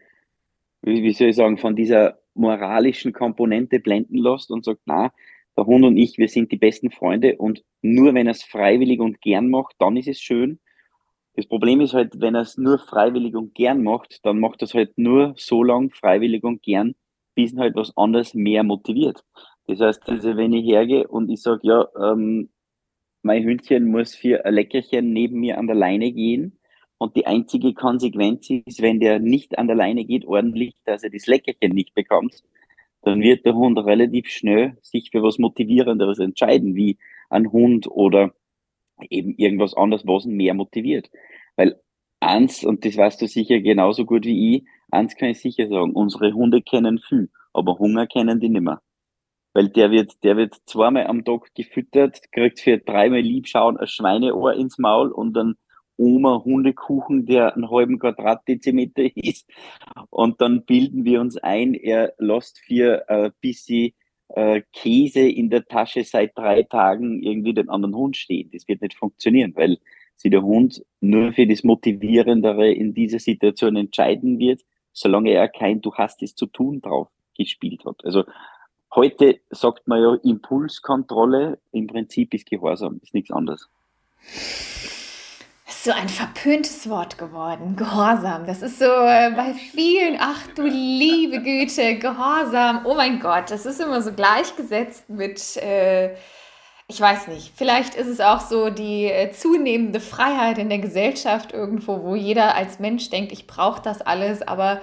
wie 0.82 1.14
soll 1.14 1.30
ich 1.30 1.36
sagen, 1.36 1.58
von 1.58 1.76
dieser 1.76 2.20
moralischen 2.34 3.14
Komponente 3.14 3.80
blenden 3.80 4.18
lässt 4.18 4.52
und 4.52 4.64
sagt, 4.64 4.82
na, 4.86 5.12
der 5.58 5.66
Hund 5.66 5.86
und 5.86 5.98
ich, 5.98 6.18
wir 6.18 6.30
sind 6.30 6.52
die 6.52 6.58
besten 6.58 6.92
Freunde 6.92 7.36
und 7.38 7.64
nur 7.82 8.14
wenn 8.14 8.28
er 8.28 8.32
es 8.32 8.44
freiwillig 8.44 9.00
und 9.00 9.22
gern 9.22 9.50
macht, 9.50 9.76
dann 9.80 9.98
ist 9.98 10.08
es 10.08 10.20
schön. 10.20 10.60
Das 11.36 11.48
Problem 11.48 11.82
ist 11.82 11.94
halt, 11.94 12.20
wenn 12.22 12.36
er 12.36 12.42
es 12.42 12.58
nur 12.58 12.80
freiwillig 12.80 13.36
und 13.36 13.56
gern 13.56 13.84
macht, 13.84 14.26
dann 14.26 14.40
macht 14.40 14.62
er 14.62 14.66
es 14.66 14.74
halt 14.74 14.98
nur 14.98 15.34
so 15.36 15.64
lang 15.64 15.92
freiwillig 15.92 16.44
und 16.44 16.64
gern, 16.64 16.96
bis 17.36 17.54
ihn 17.54 17.60
halt 17.60 17.76
was 17.76 17.96
anderes 17.98 18.34
mehr 18.34 18.64
motiviert. 18.64 19.24
Das 19.68 19.80
heißt, 19.80 20.08
also 20.10 20.38
wenn 20.38 20.54
ich 20.54 20.66
hergehe 20.66 21.08
und 21.08 21.30
ich 21.30 21.42
sage, 21.42 21.62
ja, 21.64 21.88
ähm, 22.00 22.50
mein 23.24 23.44
Hündchen 23.44 23.86
muss 23.86 24.16
für 24.16 24.46
ein 24.46 24.54
Leckerchen 24.54 25.12
neben 25.12 25.40
mir 25.40 25.58
an 25.58 25.68
der 25.68 25.76
Leine 25.76 26.12
gehen, 26.12 26.58
und 26.98 27.16
die 27.16 27.28
einzige 27.28 27.74
Konsequenz 27.74 28.50
ist, 28.50 28.82
wenn 28.82 29.00
der 29.00 29.20
nicht 29.20 29.58
an 29.58 29.68
der 29.68 29.76
Leine 29.76 30.06
geht, 30.06 30.26
ordentlich, 30.26 30.76
dass 30.86 31.04
er 31.04 31.10
das 31.10 31.28
Leckerchen 31.28 31.74
nicht 31.74 31.94
bekommt, 31.94 32.44
dann 33.04 33.22
wird 33.22 33.46
der 33.46 33.56
Hund 33.56 33.78
relativ 33.78 34.28
schnell 34.28 34.78
sich 34.82 35.12
für 35.12 35.22
was 35.24 35.38
Motivierenderes 35.38 36.20
entscheiden, 36.20 36.76
wie 36.76 36.98
ein 37.30 37.52
Hund 37.52 37.88
oder 37.88 38.34
eben 39.10 39.36
irgendwas 39.36 39.76
anderes, 39.76 40.08
was 40.08 40.26
ihn 40.26 40.36
mehr 40.36 40.54
motiviert. 40.54 41.10
Weil 41.56 41.80
eins, 42.20 42.64
und 42.64 42.84
das 42.84 42.98
weißt 42.98 43.22
du 43.22 43.28
sicher 43.28 43.60
genauso 43.60 44.06
gut 44.06 44.26
wie 44.26 44.58
ich, 44.58 44.64
eins 44.90 45.16
kann 45.16 45.30
ich 45.30 45.40
sicher 45.40 45.68
sagen, 45.68 45.94
unsere 45.94 46.34
Hunde 46.34 46.62
kennen 46.62 47.00
viel, 47.00 47.30
aber 47.54 47.78
Hunger 47.78 48.08
kennen 48.08 48.40
die 48.40 48.50
nimmer. 48.50 48.82
Weil 49.54 49.70
der 49.70 49.92
wird, 49.92 50.24
der 50.24 50.38
wird 50.38 50.56
zweimal 50.66 51.08
am 51.08 51.24
Tag 51.24 51.54
gefüttert, 51.56 52.22
kriegt 52.32 52.60
für 52.60 52.78
dreimal 52.78 53.22
Liebschauen 53.22 53.78
ein 53.78 53.88
Schweineohr 53.88 54.54
ins 54.54 54.78
Maul 54.78 55.12
und 55.12 55.34
dann 55.34 55.56
Oma-Hundekuchen, 55.98 57.26
der 57.26 57.56
einen 57.56 57.70
halben 57.70 58.00
Quadratdezimeter 58.00 59.04
ist. 59.16 59.50
Und 60.10 60.42
dann 60.42 60.64
bilden 60.64 61.04
wir 61.06 61.22
uns 61.22 61.38
ein, 61.38 61.74
er 61.74 62.14
lässt 62.18 62.60
für 62.60 63.10
ein 63.10 63.32
bisschen 63.42 63.94
äh, 64.30 64.62
Käse 64.74 65.22
in 65.22 65.50
der 65.50 65.66
Tasche 65.66 66.04
seit 66.04 66.38
drei 66.38 66.64
Tagen 66.64 67.22
irgendwie 67.22 67.54
den 67.54 67.70
anderen 67.70 67.96
Hund 67.96 68.18
stehen. 68.18 68.50
Das 68.52 68.68
wird 68.68 68.82
nicht 68.82 68.96
funktionieren, 68.96 69.54
weil 69.56 69.78
sich 70.16 70.32
der 70.32 70.44
Hund 70.44 70.84
nur 71.00 71.34
für 71.34 71.48
das 71.48 71.64
Motivierendere 71.64 72.72
in 72.72 72.94
dieser 72.94 73.20
Situation 73.20 73.76
entscheiden 73.76 74.40
wird, 74.40 74.62
solange 74.92 75.32
er 75.32 75.48
kein 75.48 75.82
Du 75.82 75.94
hast 75.94 76.24
es 76.24 76.36
zu 76.36 76.48
tun 76.48 76.82
drauf 76.82 77.08
gespielt 77.38 77.86
hat. 77.86 78.04
Also 78.04 78.24
heute 78.96 79.40
sagt 79.52 79.88
man 79.88 80.02
ja 80.02 80.16
Impulskontrolle, 80.24 81.60
im 81.72 81.86
Prinzip 81.86 82.34
ist 82.34 82.50
Gehorsam, 82.50 83.00
ist 83.04 83.14
nichts 83.14 83.32
anderes 83.32 83.70
so 85.88 85.94
ein 85.94 86.10
verpöntes 86.10 86.90
Wort 86.90 87.18
geworden. 87.18 87.78
Gehorsam. 87.78 88.46
Das 88.46 88.62
ist 88.62 88.78
so 88.78 88.84
äh, 88.84 89.32
bei 89.34 89.54
vielen, 89.54 90.18
ach 90.20 90.46
du 90.54 90.64
liebe 90.64 91.42
Güte, 91.42 91.96
Gehorsam. 91.96 92.82
Oh 92.84 92.94
mein 92.94 93.22
Gott, 93.22 93.50
das 93.52 93.66
ist 93.66 93.80
immer 93.80 94.02
so 94.02 94.12
gleichgesetzt 94.12 95.10
mit, 95.10 95.56
äh, 95.56 96.14
ich 96.90 97.00
weiß 97.00 97.30
nicht, 97.30 97.54
vielleicht 97.56 97.96
ist 97.96 98.08
es 98.08 98.20
auch 98.20 98.42
so 98.42 98.70
die 98.70 99.06
äh, 99.06 99.32
zunehmende 99.32 100.02
Freiheit 100.02 100.58
in 100.58 100.68
der 100.68 100.80
Gesellschaft 100.80 101.54
irgendwo, 101.54 102.04
wo 102.04 102.16
jeder 102.16 102.54
als 102.56 102.80
Mensch 102.80 103.10
denkt, 103.10 103.32
ich 103.32 103.48
brauche 103.48 103.82
das 103.82 104.02
alles, 104.02 104.42
aber 104.46 104.82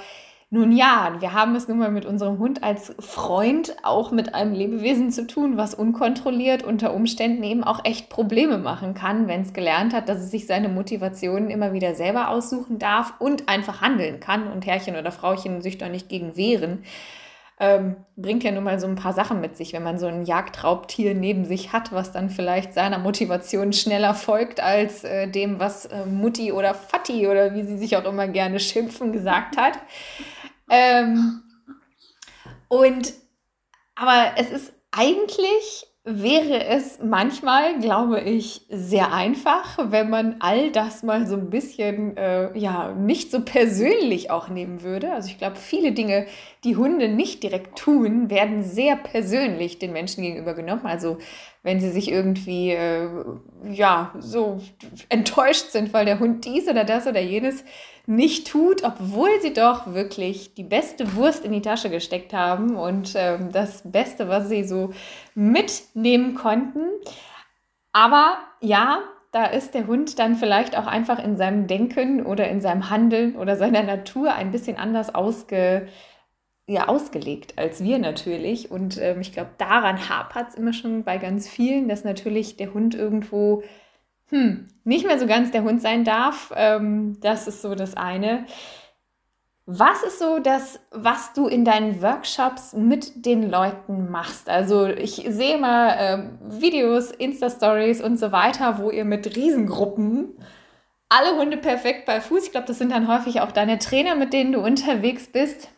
nun 0.50 0.72
ja, 0.72 1.16
wir 1.18 1.33
haben 1.33 1.57
es 1.57 1.68
nun 1.68 1.78
mal 1.78 1.90
mit 1.90 2.04
unserem 2.04 2.38
Hund 2.38 2.62
als 2.62 2.94
Freund 3.00 3.76
auch 3.83 4.12
mit 4.12 4.35
einem 4.35 4.54
Lebewesen 4.54 5.11
zu 5.11 5.26
tun, 5.26 5.57
was 5.57 5.74
unkontrolliert 5.74 6.62
unter 6.62 6.94
Umständen 6.94 7.42
eben 7.42 7.64
auch 7.64 7.85
echt 7.85 8.09
Probleme 8.09 8.59
machen 8.59 8.94
kann, 8.94 9.26
wenn 9.26 9.42
es 9.42 9.52
gelernt 9.52 9.92
hat, 9.92 10.09
dass 10.09 10.20
es 10.20 10.30
sich 10.30 10.46
seine 10.46 10.68
Motivationen 10.68 11.50
immer 11.50 11.72
wieder 11.72 11.94
selber 11.94 12.28
aussuchen 12.28 12.78
darf 12.78 13.14
und 13.18 13.48
einfach 13.48 13.80
handeln 13.80 14.20
kann 14.20 14.46
und 14.46 14.66
Herrchen 14.66 14.96
oder 14.96 15.11
Frauchen 15.11 15.62
sich 15.62 15.78
da 15.78 15.88
nicht 15.88 16.09
gegen 16.09 16.37
wehren. 16.37 16.85
Ähm, 17.60 17.96
bringt 18.16 18.42
ja 18.42 18.50
nun 18.50 18.64
mal 18.64 18.80
so 18.80 18.88
ein 18.88 18.96
paar 18.96 19.12
Sachen 19.12 19.40
mit 19.40 19.56
sich, 19.56 19.72
wenn 19.72 19.84
man 19.84 19.98
so 19.98 20.06
ein 20.06 20.24
Jagdraubtier 20.24 21.14
neben 21.14 21.44
sich 21.44 21.72
hat, 21.72 21.92
was 21.92 22.10
dann 22.10 22.28
vielleicht 22.28 22.74
seiner 22.74 22.98
Motivation 22.98 23.72
schneller 23.72 24.14
folgt 24.14 24.58
als 24.58 25.04
äh, 25.04 25.28
dem, 25.28 25.60
was 25.60 25.86
äh, 25.86 26.04
Mutti 26.04 26.50
oder 26.50 26.74
Fatti 26.74 27.28
oder 27.28 27.54
wie 27.54 27.62
sie 27.62 27.78
sich 27.78 27.96
auch 27.96 28.04
immer 28.04 28.26
gerne 28.26 28.58
schimpfen 28.58 29.12
gesagt 29.12 29.56
hat. 29.56 29.78
Ähm, 30.68 31.42
und 32.66 33.12
aber 33.94 34.32
es 34.36 34.50
ist 34.50 34.72
eigentlich 34.90 35.86
wäre 36.06 36.66
es 36.66 36.98
manchmal, 37.02 37.78
glaube 37.78 38.20
ich, 38.20 38.60
sehr 38.68 39.14
einfach, 39.14 39.78
wenn 39.90 40.10
man 40.10 40.36
all 40.40 40.70
das 40.70 41.02
mal 41.02 41.26
so 41.26 41.34
ein 41.34 41.48
bisschen, 41.48 42.14
äh, 42.18 42.56
ja, 42.58 42.92
nicht 42.92 43.30
so 43.30 43.40
persönlich 43.40 44.30
auch 44.30 44.50
nehmen 44.50 44.82
würde. 44.82 45.14
Also 45.14 45.28
ich 45.30 45.38
glaube, 45.38 45.56
viele 45.56 45.92
Dinge, 45.92 46.26
die 46.62 46.76
Hunde 46.76 47.08
nicht 47.08 47.42
direkt 47.42 47.78
tun, 47.78 48.28
werden 48.28 48.62
sehr 48.62 48.96
persönlich 48.96 49.78
den 49.78 49.94
Menschen 49.94 50.22
gegenüber 50.22 50.52
genommen. 50.52 50.84
Also 50.84 51.16
wenn 51.62 51.80
sie 51.80 51.90
sich 51.90 52.10
irgendwie, 52.10 52.72
äh, 52.72 53.08
ja, 53.70 54.12
so 54.18 54.60
enttäuscht 55.08 55.70
sind, 55.70 55.94
weil 55.94 56.04
der 56.04 56.20
Hund 56.20 56.44
dies 56.44 56.68
oder 56.68 56.84
das 56.84 57.06
oder 57.06 57.20
jenes 57.22 57.64
nicht 58.06 58.48
tut, 58.48 58.84
obwohl 58.84 59.30
sie 59.40 59.54
doch 59.54 59.94
wirklich 59.94 60.54
die 60.54 60.62
beste 60.62 61.14
Wurst 61.16 61.44
in 61.44 61.52
die 61.52 61.62
Tasche 61.62 61.90
gesteckt 61.90 62.32
haben 62.32 62.76
und 62.76 63.14
äh, 63.14 63.38
das 63.50 63.82
Beste, 63.84 64.28
was 64.28 64.48
sie 64.48 64.64
so 64.64 64.92
mitnehmen 65.34 66.34
konnten. 66.34 66.86
Aber 67.92 68.36
ja, 68.60 68.98
da 69.32 69.46
ist 69.46 69.74
der 69.74 69.86
Hund 69.86 70.18
dann 70.18 70.36
vielleicht 70.36 70.78
auch 70.78 70.86
einfach 70.86 71.22
in 71.22 71.36
seinem 71.36 71.66
Denken 71.66 72.24
oder 72.24 72.48
in 72.48 72.60
seinem 72.60 72.90
Handeln 72.90 73.36
oder 73.36 73.56
seiner 73.56 73.82
Natur 73.82 74.34
ein 74.34 74.50
bisschen 74.52 74.76
anders 74.76 75.14
ausge, 75.14 75.88
ja, 76.66 76.88
ausgelegt 76.88 77.58
als 77.58 77.82
wir 77.82 77.98
natürlich. 77.98 78.70
Und 78.70 79.00
ähm, 79.00 79.20
ich 79.20 79.32
glaube, 79.32 79.50
daran 79.58 80.08
hapert 80.08 80.50
es 80.50 80.54
immer 80.54 80.72
schon 80.72 81.04
bei 81.04 81.18
ganz 81.18 81.48
vielen, 81.48 81.88
dass 81.88 82.04
natürlich 82.04 82.56
der 82.56 82.74
Hund 82.74 82.94
irgendwo 82.94 83.62
hm, 84.35 84.66
nicht 84.83 85.07
mehr 85.07 85.20
so 85.20 85.29
ganz 85.29 85.53
der 85.53 85.62
Hund 85.62 85.81
sein 85.81 86.03
darf. 86.03 86.53
Ähm, 86.57 87.18
das 87.20 87.47
ist 87.47 87.62
so 87.62 87.77
das 87.77 87.97
eine. 87.97 88.47
Was 89.64 90.03
ist 90.03 90.18
so 90.18 90.40
das, 90.40 90.81
was 90.90 91.33
du 91.35 91.47
in 91.47 91.64
deinen 91.64 92.03
Workshops 92.03 92.73
mit 92.73 93.25
den 93.25 93.49
Leuten 93.49 94.11
machst? 94.11 94.49
Also 94.49 94.87
ich 94.87 95.25
sehe 95.29 95.57
mal 95.57 95.88
äh, 95.88 96.61
Videos, 96.61 97.12
Insta-Stories 97.12 98.03
und 98.03 98.18
so 98.18 98.33
weiter, 98.33 98.79
wo 98.79 98.90
ihr 98.90 99.05
mit 99.05 99.37
Riesengruppen 99.37 100.37
alle 101.09 101.37
Hunde 101.37 101.57
perfekt 101.57 102.05
bei 102.05 102.20
Fuß, 102.20 102.47
ich 102.47 102.51
glaube, 102.51 102.66
das 102.66 102.79
sind 102.79 102.90
dann 102.90 103.07
häufig 103.07 103.40
auch 103.40 103.53
deine 103.53 103.79
Trainer, 103.79 104.16
mit 104.16 104.33
denen 104.33 104.51
du 104.51 104.61
unterwegs 104.61 105.29
bist, 105.29 105.68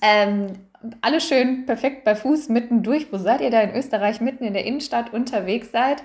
ähm, 0.00 0.54
alle 1.00 1.20
schön 1.20 1.66
perfekt 1.66 2.04
bei 2.04 2.14
Fuß 2.14 2.48
mitten 2.48 2.82
durch. 2.82 3.12
Wo 3.12 3.18
seid 3.18 3.40
ihr 3.40 3.50
da 3.50 3.60
in 3.60 3.74
Österreich 3.74 4.20
mitten 4.20 4.44
in 4.44 4.54
der 4.54 4.64
Innenstadt 4.64 5.12
unterwegs 5.12 5.70
seid? 5.72 6.02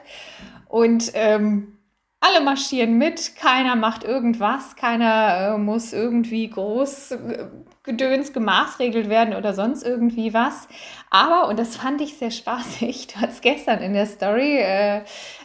Und 0.68 1.12
ähm, 1.14 1.78
alle 2.20 2.42
marschieren 2.42 2.98
mit, 2.98 3.36
keiner 3.36 3.76
macht 3.76 4.04
irgendwas, 4.04 4.76
keiner 4.76 5.54
äh, 5.56 5.58
muss 5.58 5.94
irgendwie 5.94 6.50
groß 6.50 7.12
äh, 7.12 7.46
gedöns 7.84 8.34
gemaßregelt 8.34 9.08
werden 9.08 9.36
oder 9.36 9.54
sonst 9.54 9.84
irgendwie 9.84 10.34
was. 10.34 10.68
Aber, 11.12 11.48
und 11.48 11.60
das 11.60 11.78
fand 11.78 12.02
ich 12.02 12.18
sehr 12.18 12.32
spaßig, 12.32 13.08
du 13.14 13.22
hattest 13.22 13.44
gestern 13.44 13.80
in 13.80 13.94
der 13.94 14.08
Story 14.08 14.58
äh, 14.58 15.02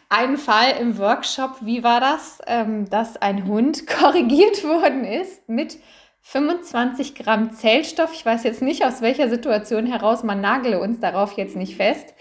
einen 0.08 0.38
Fall 0.38 0.76
im 0.80 0.98
Workshop, 0.98 1.56
wie 1.60 1.84
war 1.84 2.00
das, 2.00 2.40
ähm, 2.46 2.88
dass 2.88 3.16
ein 3.16 3.46
Hund 3.46 3.86
korrigiert 4.00 4.64
worden 4.64 5.04
ist 5.04 5.48
mit 5.48 5.78
25 6.22 7.14
Gramm 7.14 7.52
Zellstoff. 7.52 8.12
Ich 8.14 8.24
weiß 8.24 8.44
jetzt 8.44 8.62
nicht, 8.62 8.84
aus 8.84 9.02
welcher 9.02 9.28
Situation 9.28 9.86
heraus, 9.86 10.22
man 10.22 10.40
nagele 10.40 10.80
uns 10.80 11.00
darauf 11.00 11.36
jetzt 11.36 11.56
nicht 11.56 11.76
fest 11.76 12.14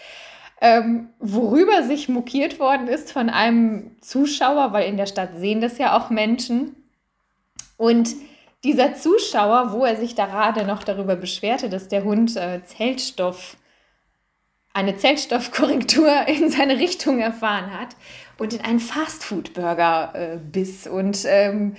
ähm, 0.62 1.10
worüber 1.20 1.82
sich 1.84 2.08
mokiert 2.08 2.60
worden 2.60 2.88
ist 2.88 3.12
von 3.12 3.30
einem 3.30 3.98
Zuschauer, 4.00 4.72
weil 4.72 4.88
in 4.88 4.96
der 4.96 5.08
Stadt 5.08 5.32
sehen 5.38 5.60
das 5.60 5.80
ja 5.80 5.98
auch 5.98 6.12
Menschen. 6.12 6.76
Und 7.78 8.12
dieser 8.64 8.94
Zuschauer, 8.94 9.74
wo 9.74 9.84
er 9.84 9.96
sich 9.96 10.14
da 10.14 10.28
gerade 10.28 10.66
noch 10.66 10.84
darüber 10.84 11.16
beschwerte, 11.16 11.68
dass 11.68 11.88
der 11.88 12.04
Hund 12.04 12.38
äh, 12.38 12.64
Zellstoff, 12.64 13.58
eine 14.72 14.96
Zellstoffkorrektur 14.96 16.28
in 16.28 16.52
seine 16.52 16.78
Richtung 16.78 17.20
erfahren 17.20 17.78
hat 17.78 17.96
und 18.42 18.54
in 18.54 18.62
einen 18.62 18.80
Fastfood-Burger 18.80 20.14
äh, 20.16 20.38
biss. 20.38 20.88
Und 20.88 21.26
ähm, 21.28 21.76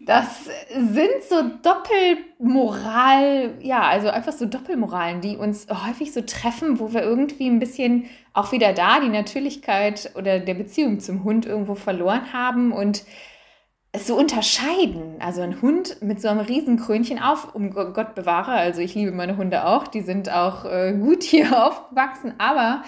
das 0.00 0.44
sind 0.70 1.22
so 1.26 1.42
Doppelmoral, 1.62 3.54
ja, 3.62 3.80
also 3.80 4.10
einfach 4.10 4.34
so 4.34 4.44
Doppelmoralen, 4.44 5.22
die 5.22 5.38
uns 5.38 5.68
häufig 5.70 6.12
so 6.12 6.20
treffen, 6.20 6.78
wo 6.78 6.92
wir 6.92 7.00
irgendwie 7.00 7.48
ein 7.48 7.58
bisschen 7.58 8.04
auch 8.34 8.52
wieder 8.52 8.74
da 8.74 9.00
die 9.00 9.08
Natürlichkeit 9.08 10.10
oder 10.14 10.38
der 10.38 10.52
Beziehung 10.52 11.00
zum 11.00 11.24
Hund 11.24 11.46
irgendwo 11.46 11.76
verloren 11.76 12.34
haben 12.34 12.72
und 12.72 13.04
es 13.92 14.06
so 14.06 14.14
unterscheiden. 14.14 15.16
Also 15.18 15.40
ein 15.40 15.62
Hund 15.62 16.02
mit 16.02 16.20
so 16.20 16.28
einem 16.28 16.40
Riesenkrönchen 16.40 17.20
auf, 17.20 17.54
um 17.54 17.70
Gott 17.70 18.14
bewahre, 18.14 18.52
also 18.52 18.82
ich 18.82 18.94
liebe 18.94 19.12
meine 19.12 19.38
Hunde 19.38 19.64
auch, 19.64 19.88
die 19.88 20.02
sind 20.02 20.30
auch 20.30 20.66
äh, 20.66 20.92
gut 20.92 21.22
hier 21.22 21.66
aufgewachsen, 21.66 22.34
aber 22.36 22.82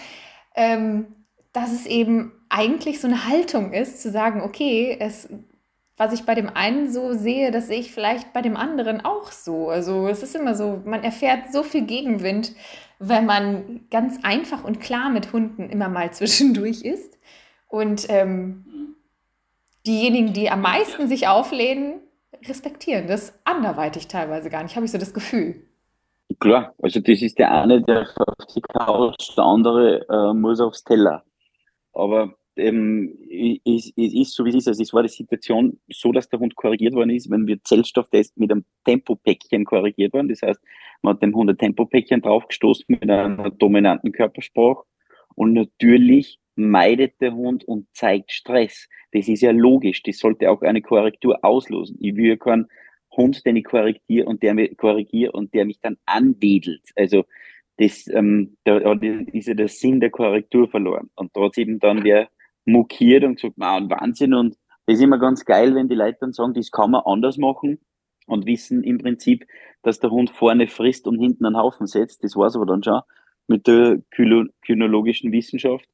ähm, 0.55 1.07
dass 1.55 1.73
es 1.73 1.87
eben 1.87 2.33
eigentlich 2.55 3.01
so 3.01 3.09
eine 3.09 3.27
Haltung 3.29 3.73
ist, 3.73 4.01
zu 4.01 4.11
sagen, 4.11 4.41
okay, 4.41 4.97
es, 5.01 5.29
was 5.97 6.13
ich 6.13 6.25
bei 6.25 6.37
dem 6.37 6.49
einen 6.49 6.89
so 6.89 7.13
sehe, 7.13 7.51
das 7.51 7.67
sehe 7.67 7.81
ich 7.81 7.93
vielleicht 7.93 8.33
bei 8.33 8.43
dem 8.43 8.57
anderen 8.57 9.05
auch 9.05 9.33
so. 9.33 9.71
Also 9.71 10.07
es 10.07 10.23
ist 10.23 10.37
immer 10.37 10.55
so, 10.55 10.81
man 10.85 11.03
erfährt 11.03 11.53
so 11.53 11.65
viel 11.65 11.85
Gegenwind, 11.85 12.53
wenn 13.01 13.27
man 13.27 13.81
ganz 13.91 14.21
einfach 14.23 14.63
und 14.63 14.81
klar 14.81 15.11
mit 15.11 15.33
Hunden 15.33 15.69
immer 15.69 15.89
mal 15.89 16.13
zwischendurch 16.13 16.83
ist. 16.83 17.19
Und 17.67 18.07
ähm, 18.09 18.95
diejenigen, 19.85 20.33
die 20.33 20.49
am 20.49 20.61
meisten 20.61 21.09
sich 21.09 21.27
auflehnen, 21.27 22.01
respektieren 22.47 23.09
das 23.09 23.37
anderweitig 23.45 24.07
teilweise 24.07 24.49
gar 24.49 24.63
nicht, 24.63 24.77
habe 24.77 24.87
ich 24.87 24.93
so 24.93 24.99
das 24.99 25.13
Gefühl. 25.13 25.67
Klar, 26.39 26.73
also 26.81 27.01
das 27.01 27.21
ist 27.21 27.39
der 27.39 27.51
eine, 27.51 27.83
der 27.83 28.09
auf 28.17 28.47
die 28.55 28.61
Couch, 28.61 29.37
der 29.37 29.45
andere 29.45 30.07
äh, 30.09 30.33
muss 30.35 30.61
aufs 30.61 30.85
Teller. 30.85 31.25
Aber 31.93 32.35
ähm, 32.57 33.17
es, 33.65 33.93
es 33.97 34.15
ist 34.15 34.35
so, 34.35 34.45
wie 34.45 34.51
es 34.51 34.57
ist. 34.57 34.69
Also 34.69 34.83
es 34.83 34.93
war 34.93 35.03
die 35.03 35.09
Situation 35.09 35.79
so, 35.89 36.13
dass 36.13 36.29
der 36.29 36.41
Hund 36.41 36.55
korrigiert 36.57 36.95
worden 36.95 37.11
ist, 37.11 37.31
wenn 37.31 37.47
wir 37.47 37.63
Zellstofftest 37.63 38.37
mit 38.39 38.51
einem 38.51 38.65
Tempopäckchen 38.85 39.65
korrigiert 39.65 40.13
worden. 40.13 40.29
Das 40.29 40.43
heißt, 40.43 40.61
man 41.03 41.15
hat 41.15 41.23
dem 41.23 41.35
Hund 41.35 41.51
ein 41.51 41.59
Tempopäckchen 41.59 42.23
draufgestoßen 42.23 42.85
mit 42.89 43.03
einer 43.03 43.51
dominanten 43.51 44.13
Körpersprache. 44.13 44.85
Und 45.35 45.53
natürlich 45.53 46.39
meidet 46.57 47.21
der 47.21 47.35
Hund 47.35 47.65
und 47.65 47.87
zeigt 47.93 48.33
Stress. 48.33 48.89
Das 49.13 49.29
ist 49.29 49.43
ja 49.43 49.51
logisch. 49.51 50.03
Das 50.03 50.19
sollte 50.19 50.51
auch 50.51 50.63
eine 50.63 50.83
Korrektur 50.83 51.45
auslösen. 51.45 51.97
Ich 52.01 52.15
will 52.17 52.27
ja 52.27 52.37
keinen 52.37 52.67
Hund, 53.17 53.45
den 53.47 53.57
ich 53.57 53.65
korrigiere 53.65 54.27
und 54.27 54.43
der 54.43 54.55
mich 54.55 54.77
korrigiere 54.77 55.33
und 55.33 55.55
der 55.55 55.65
mich 55.65 55.81
dann 55.81 55.97
anwedelt. 56.07 56.83
Also 56.97 57.25
das, 57.79 58.07
ähm, 58.09 58.57
da, 58.65 58.79
ist 59.33 59.49
ja 59.49 59.55
der 59.55 59.69
Sinn 59.69 60.01
der 60.01 60.11
Korrektur 60.11 60.69
verloren. 60.69 61.11
Und 61.17 61.37
da 61.37 61.49
eben 61.57 61.79
dann 61.81 62.05
wer 62.05 62.29
mokiert 62.65 63.25
und 63.25 63.37
gesagt, 63.37 63.59
man, 63.59 63.91
Wahnsinn. 63.91 64.35
Und 64.35 64.57
das 64.87 64.97
ist 64.97 65.03
immer 65.03 65.19
ganz 65.19 65.45
geil, 65.45 65.75
wenn 65.75 65.89
die 65.89 65.95
Leute 65.95 66.19
dann 66.21 66.33
sagen, 66.33 66.55
das 66.55 66.71
kann 66.71 66.91
man 66.91 67.03
anders 67.05 67.37
machen 67.37 67.79
und 68.27 68.47
wissen 68.47 68.83
im 68.83 68.99
Prinzip, 68.99 69.47
dass 69.83 70.01
der 70.01 70.11
Hund 70.11 70.31
vorne 70.31 70.67
frisst 70.67 71.07
und 71.07 71.19
hinten 71.19 71.47
einen 71.47 71.57
Haufen 71.57 71.87
setzt. 71.87 72.25
Das 72.25 72.37
war's 72.37 72.57
aber 72.57 72.67
dann 72.67 72.83
schon 72.83 73.01
mit 73.47 73.67
der 73.67 74.01
kynologischen 74.63 75.33
Wissenschaft 75.33 75.87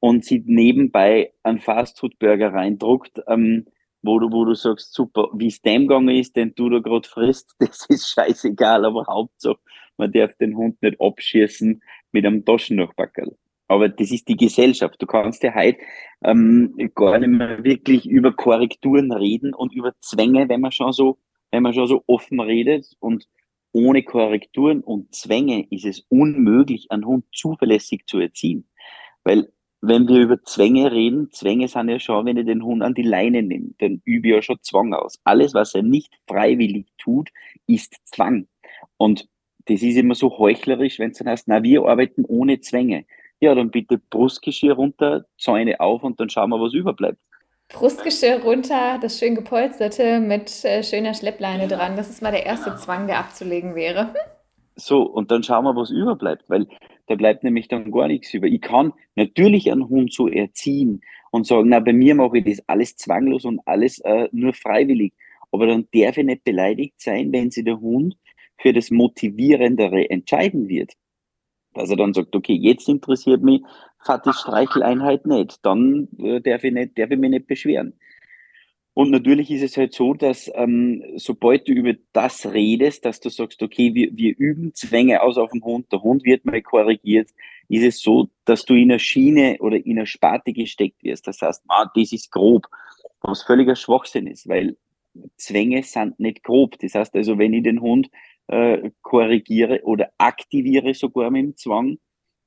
und 0.00 0.24
sie 0.24 0.42
nebenbei 0.46 1.32
einen 1.42 1.60
Fastfood-Burger 1.60 2.52
reindruckt, 2.52 3.22
ähm, 3.26 3.66
wo 4.02 4.18
du, 4.18 4.32
wo 4.32 4.44
du 4.44 4.54
sagst, 4.54 4.94
super, 4.94 5.28
wie 5.34 5.48
es 5.48 5.60
dem 5.60 5.86
gegangen 5.86 6.16
ist, 6.16 6.36
den 6.36 6.54
du 6.54 6.70
da 6.70 6.78
gerade 6.78 7.08
frisst, 7.08 7.54
das 7.58 7.86
ist 7.88 8.08
scheißegal, 8.08 8.84
aber 8.84 9.06
Hauptsache, 9.06 9.58
man 9.96 10.12
darf 10.12 10.34
den 10.36 10.56
Hund 10.56 10.80
nicht 10.82 11.00
abschießen 11.00 11.82
mit 12.12 12.26
einem 12.26 12.44
Taschennachbackerl. 12.44 13.36
Aber 13.70 13.88
das 13.88 14.10
ist 14.10 14.26
die 14.26 14.36
Gesellschaft. 14.36 15.00
Du 15.00 15.06
kannst 15.06 15.44
ja 15.44 15.54
heute 15.54 15.78
ähm, 16.24 16.74
gar 16.96 17.20
nicht 17.20 17.28
mehr 17.28 17.62
wirklich 17.62 18.04
über 18.04 18.32
Korrekturen 18.32 19.12
reden 19.12 19.54
und 19.54 19.72
über 19.72 19.92
Zwänge, 20.00 20.48
wenn 20.48 20.60
man 20.60 20.72
schon 20.72 20.92
so, 20.92 21.18
wenn 21.52 21.62
man 21.62 21.72
schon 21.72 21.86
so 21.86 22.02
offen 22.08 22.40
redet. 22.40 22.96
Und 22.98 23.28
ohne 23.70 24.02
Korrekturen 24.02 24.80
und 24.80 25.14
Zwänge 25.14 25.68
ist 25.70 25.84
es 25.84 26.00
unmöglich, 26.08 26.90
einen 26.90 27.04
Hund 27.06 27.26
zuverlässig 27.32 28.06
zu 28.06 28.18
erziehen. 28.18 28.68
Weil 29.22 29.52
wenn 29.80 30.08
wir 30.08 30.18
über 30.18 30.42
Zwänge 30.42 30.90
reden, 30.90 31.30
Zwänge 31.30 31.68
sind 31.68 31.90
ja 31.90 32.00
schon, 32.00 32.26
wenn 32.26 32.38
ich 32.38 32.46
den 32.46 32.64
Hund 32.64 32.82
an 32.82 32.94
die 32.94 33.02
Leine 33.02 33.40
nehme, 33.44 33.70
dann 33.78 34.02
übe 34.04 34.30
ich 34.30 34.34
ja 34.34 34.42
schon 34.42 34.58
Zwang 34.62 34.94
aus. 34.94 35.20
Alles, 35.22 35.54
was 35.54 35.76
er 35.76 35.84
nicht 35.84 36.12
freiwillig 36.26 36.88
tut, 36.98 37.30
ist 37.68 37.94
Zwang. 38.04 38.48
Und 38.96 39.28
das 39.66 39.80
ist 39.82 39.96
immer 39.96 40.16
so 40.16 40.38
heuchlerisch, 40.38 40.98
wenn 40.98 41.12
es 41.12 41.18
dann 41.18 41.28
heißt, 41.28 41.46
na, 41.46 41.62
wir 41.62 41.84
arbeiten 41.84 42.24
ohne 42.24 42.60
Zwänge. 42.60 43.04
Ja, 43.40 43.54
dann 43.54 43.70
bitte 43.70 43.98
Brustgeschirr 43.98 44.74
runter, 44.74 45.24
Zäune 45.38 45.80
auf 45.80 46.02
und 46.02 46.20
dann 46.20 46.28
schauen 46.28 46.50
wir, 46.50 46.60
was 46.60 46.74
überbleibt. 46.74 47.18
Brustgeschirr 47.70 48.42
runter, 48.42 48.98
das 49.00 49.18
schön 49.18 49.34
gepolsterte 49.34 50.20
mit 50.20 50.64
äh, 50.64 50.82
schöner 50.82 51.14
Schleppleine 51.14 51.68
dran. 51.68 51.96
Das 51.96 52.10
ist 52.10 52.20
mal 52.20 52.32
der 52.32 52.44
erste 52.44 52.76
Zwang, 52.76 53.06
der 53.06 53.18
abzulegen 53.18 53.74
wäre. 53.74 54.14
So, 54.76 55.02
und 55.02 55.30
dann 55.30 55.42
schauen 55.42 55.64
wir, 55.64 55.76
was 55.76 55.90
überbleibt, 55.90 56.48
weil 56.48 56.66
da 57.06 57.14
bleibt 57.14 57.44
nämlich 57.44 57.68
dann 57.68 57.90
gar 57.90 58.08
nichts 58.08 58.32
über. 58.32 58.46
Ich 58.46 58.62
kann 58.62 58.94
natürlich 59.14 59.70
einen 59.70 59.86
Hund 59.86 60.10
so 60.10 60.26
erziehen 60.26 61.02
und 61.30 61.46
sagen, 61.46 61.68
na, 61.68 61.80
bei 61.80 61.92
mir 61.92 62.14
mache 62.14 62.38
ich 62.38 62.44
das 62.44 62.66
alles 62.66 62.96
zwanglos 62.96 63.44
und 63.44 63.60
alles 63.66 63.98
äh, 63.98 64.28
nur 64.32 64.54
freiwillig. 64.54 65.12
Aber 65.52 65.66
dann 65.66 65.86
darf 65.92 66.16
ich 66.16 66.24
nicht 66.24 66.44
beleidigt 66.44 66.94
sein, 66.98 67.30
wenn 67.30 67.50
sich 67.50 67.64
der 67.64 67.78
Hund 67.78 68.16
für 68.58 68.72
das 68.72 68.90
Motivierendere 68.90 70.08
entscheiden 70.08 70.68
wird. 70.68 70.92
Dass 71.74 71.90
er 71.90 71.96
dann 71.96 72.14
sagt, 72.14 72.34
okay, 72.34 72.54
jetzt 72.54 72.88
interessiert 72.88 73.42
mich 73.42 73.62
Fatis 74.02 74.40
Streicheleinheit 74.40 75.26
nicht, 75.26 75.64
dann 75.64 76.08
äh, 76.18 76.40
darf, 76.40 76.64
ich 76.64 76.72
nicht, 76.72 76.98
darf 76.98 77.10
ich 77.10 77.18
mich 77.18 77.30
nicht 77.30 77.46
beschweren. 77.46 77.94
Und 78.92 79.10
natürlich 79.10 79.50
ist 79.50 79.62
es 79.62 79.76
halt 79.76 79.94
so, 79.94 80.14
dass 80.14 80.50
ähm, 80.54 81.02
sobald 81.16 81.68
du 81.68 81.72
über 81.72 81.94
das 82.12 82.52
redest, 82.52 83.04
dass 83.04 83.20
du 83.20 83.28
sagst, 83.28 83.62
okay, 83.62 83.94
wir, 83.94 84.10
wir 84.12 84.34
üben 84.36 84.74
Zwänge 84.74 85.22
aus 85.22 85.38
auf 85.38 85.52
den 85.52 85.62
Hund, 85.62 85.92
der 85.92 86.02
Hund 86.02 86.24
wird 86.24 86.44
mal 86.44 86.60
korrigiert, 86.60 87.30
ist 87.68 87.84
es 87.84 88.00
so, 88.00 88.28
dass 88.44 88.64
du 88.64 88.74
in 88.74 88.90
einer 88.90 88.98
Schiene 88.98 89.58
oder 89.60 89.76
in 89.76 89.96
einer 89.96 90.06
Sparte 90.06 90.52
gesteckt 90.52 91.04
wirst. 91.04 91.26
Das 91.28 91.40
heißt, 91.40 91.62
ah, 91.68 91.88
das 91.94 92.12
ist 92.12 92.32
grob, 92.32 92.66
was 93.20 93.42
völliger 93.42 93.76
Schwachsinn 93.76 94.26
ist, 94.26 94.48
weil 94.48 94.76
Zwänge 95.36 95.82
sind 95.84 96.18
nicht 96.18 96.42
grob. 96.42 96.78
Das 96.80 96.94
heißt 96.94 97.14
also, 97.14 97.38
wenn 97.38 97.54
ich 97.54 97.62
den 97.62 97.80
Hund 97.80 98.10
äh, 98.48 98.90
korrigiere 99.02 99.82
oder 99.84 100.10
aktiviere 100.18 100.94
sogar 100.94 101.30
mit 101.30 101.42
dem 101.42 101.56
Zwang, 101.56 101.98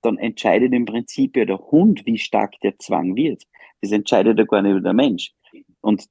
dann 0.01 0.17
entscheidet 0.17 0.73
im 0.73 0.86
Prinzip 0.86 1.38
ja 1.38 1.45
der 1.45 1.60
Hund, 1.60 2.06
wie 2.06 2.17
stark 2.17 2.60
der 2.62 2.77
Zwang 2.77 3.15
wird. 3.15 3.43
Das 3.82 3.91
entscheidet 3.91 4.38
ja 4.38 4.45
gar 4.45 4.62
nicht 4.62 4.86
der 4.86 4.93
Mensch. 4.93 5.34
Und 5.82 6.06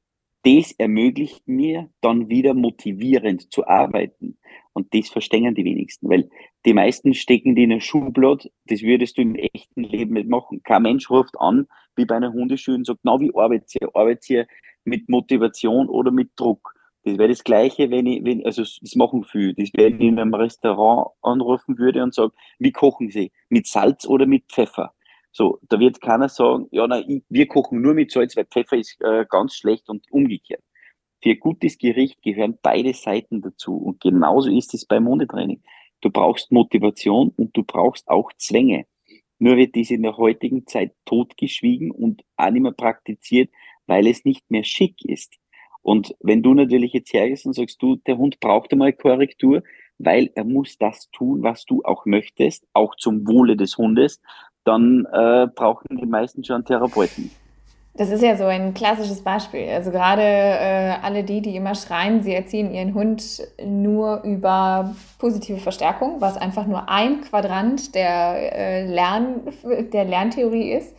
das 0.44 0.72
ermöglicht 0.72 1.46
mir 1.46 1.88
dann 2.00 2.28
wieder 2.28 2.54
motivierend 2.54 3.52
zu 3.52 3.66
arbeiten. 3.66 4.38
Und 4.72 4.92
das 4.94 5.08
verstehen 5.08 5.54
die 5.54 5.64
wenigsten, 5.64 6.08
weil 6.08 6.30
die 6.64 6.72
meisten 6.72 7.14
stecken 7.14 7.54
die 7.54 7.64
in 7.64 7.72
eine 7.72 7.80
Schublade, 7.80 8.50
das 8.66 8.82
würdest 8.82 9.18
du 9.18 9.22
im 9.22 9.34
echten 9.34 9.82
Leben 9.82 10.14
nicht 10.14 10.28
machen. 10.28 10.62
Kein 10.64 10.82
Mensch 10.82 11.10
ruft 11.10 11.38
an, 11.38 11.66
wie 11.94 12.06
bei 12.06 12.16
einer 12.16 12.32
Hundeschule 12.32 12.78
und 12.78 12.86
sagt, 12.86 13.00
na, 13.02 13.20
wie 13.20 13.32
arbeitet 13.34 13.74
ihr? 13.80 13.88
Arbeitet 13.94 14.30
ihr 14.30 14.46
mit 14.84 15.08
Motivation 15.08 15.88
oder 15.88 16.10
mit 16.10 16.30
Druck? 16.36 16.74
Das 17.04 17.18
wäre 17.18 17.28
das 17.28 17.42
Gleiche, 17.42 17.90
wenn 17.90 18.06
ich, 18.06 18.24
wenn, 18.24 18.44
also 18.46 18.62
das 18.62 18.94
machen 18.94 19.24
viele, 19.24 19.54
das 19.54 19.70
wäre, 19.74 19.90
wenn 19.90 20.00
ich 20.00 20.08
in 20.08 20.18
einem 20.20 20.34
Restaurant 20.34 21.10
anrufen 21.20 21.78
würde 21.78 22.02
und 22.02 22.14
sage, 22.14 22.32
wie 22.58 22.70
kochen 22.70 23.10
Sie? 23.10 23.32
Mit 23.48 23.66
Salz 23.66 24.06
oder 24.06 24.26
mit 24.26 24.44
Pfeffer? 24.46 24.94
So, 25.32 25.58
da 25.62 25.80
wird 25.80 26.00
keiner 26.00 26.28
sagen, 26.28 26.68
ja, 26.70 26.86
ich, 27.00 27.24
wir 27.28 27.48
kochen 27.48 27.80
nur 27.80 27.94
mit 27.94 28.12
Salz, 28.12 28.36
weil 28.36 28.44
Pfeffer 28.44 28.76
ist 28.76 29.00
äh, 29.00 29.24
ganz 29.28 29.54
schlecht 29.54 29.88
und 29.88 30.04
umgekehrt. 30.12 30.62
Für 31.22 31.36
gutes 31.36 31.78
Gericht 31.78 32.20
gehören 32.22 32.58
beide 32.62 32.92
Seiten 32.94 33.40
dazu. 33.40 33.76
Und 33.76 34.00
genauso 34.00 34.50
ist 34.50 34.74
es 34.74 34.84
beim 34.84 35.08
Hundetraining. 35.08 35.62
Du 36.00 36.10
brauchst 36.10 36.52
Motivation 36.52 37.32
und 37.36 37.56
du 37.56 37.62
brauchst 37.62 38.08
auch 38.08 38.30
Zwänge. 38.36 38.86
Nur 39.38 39.56
wird 39.56 39.74
dies 39.74 39.90
in 39.90 40.02
der 40.02 40.16
heutigen 40.16 40.66
Zeit 40.66 40.94
totgeschwiegen 41.04 41.90
und 41.90 42.22
auch 42.36 42.50
nicht 42.50 42.62
mehr 42.62 42.72
praktiziert, 42.72 43.50
weil 43.86 44.06
es 44.06 44.24
nicht 44.24 44.50
mehr 44.50 44.64
schick 44.64 45.04
ist. 45.04 45.34
Und 45.82 46.14
wenn 46.20 46.42
du 46.42 46.54
natürlich 46.54 46.92
jetzt 46.92 47.12
hergehst 47.12 47.46
und 47.46 47.54
sagst, 47.54 47.82
du, 47.82 47.96
der 47.96 48.16
Hund 48.16 48.40
braucht 48.40 48.72
einmal 48.72 48.92
Korrektur, 48.92 49.62
weil 49.98 50.30
er 50.34 50.44
muss 50.44 50.78
das 50.78 51.10
tun, 51.10 51.42
was 51.42 51.64
du 51.64 51.82
auch 51.84 52.06
möchtest, 52.06 52.66
auch 52.72 52.94
zum 52.96 53.26
Wohle 53.26 53.56
des 53.56 53.76
Hundes, 53.76 54.20
dann 54.64 55.06
äh, 55.12 55.48
brauchen 55.54 55.98
die 55.98 56.06
meisten 56.06 56.44
schon 56.44 56.64
Therapeuten. 56.64 57.30
Das 57.94 58.10
ist 58.10 58.22
ja 58.22 58.36
so 58.36 58.44
ein 58.44 58.72
klassisches 58.72 59.22
Beispiel. 59.22 59.68
Also 59.68 59.90
gerade 59.90 60.22
äh, 60.22 60.94
alle 61.02 61.24
die, 61.24 61.42
die 61.42 61.56
immer 61.56 61.74
schreien, 61.74 62.22
sie 62.22 62.32
erziehen 62.32 62.72
ihren 62.72 62.94
Hund 62.94 63.42
nur 63.62 64.22
über 64.22 64.94
positive 65.18 65.58
Verstärkung, 65.58 66.20
was 66.20 66.38
einfach 66.38 66.66
nur 66.66 66.88
ein 66.88 67.20
Quadrant 67.20 67.94
der, 67.94 68.56
äh, 68.56 68.86
Lern, 68.86 69.42
der 69.92 70.06
Lerntheorie 70.06 70.72
ist 70.72 70.96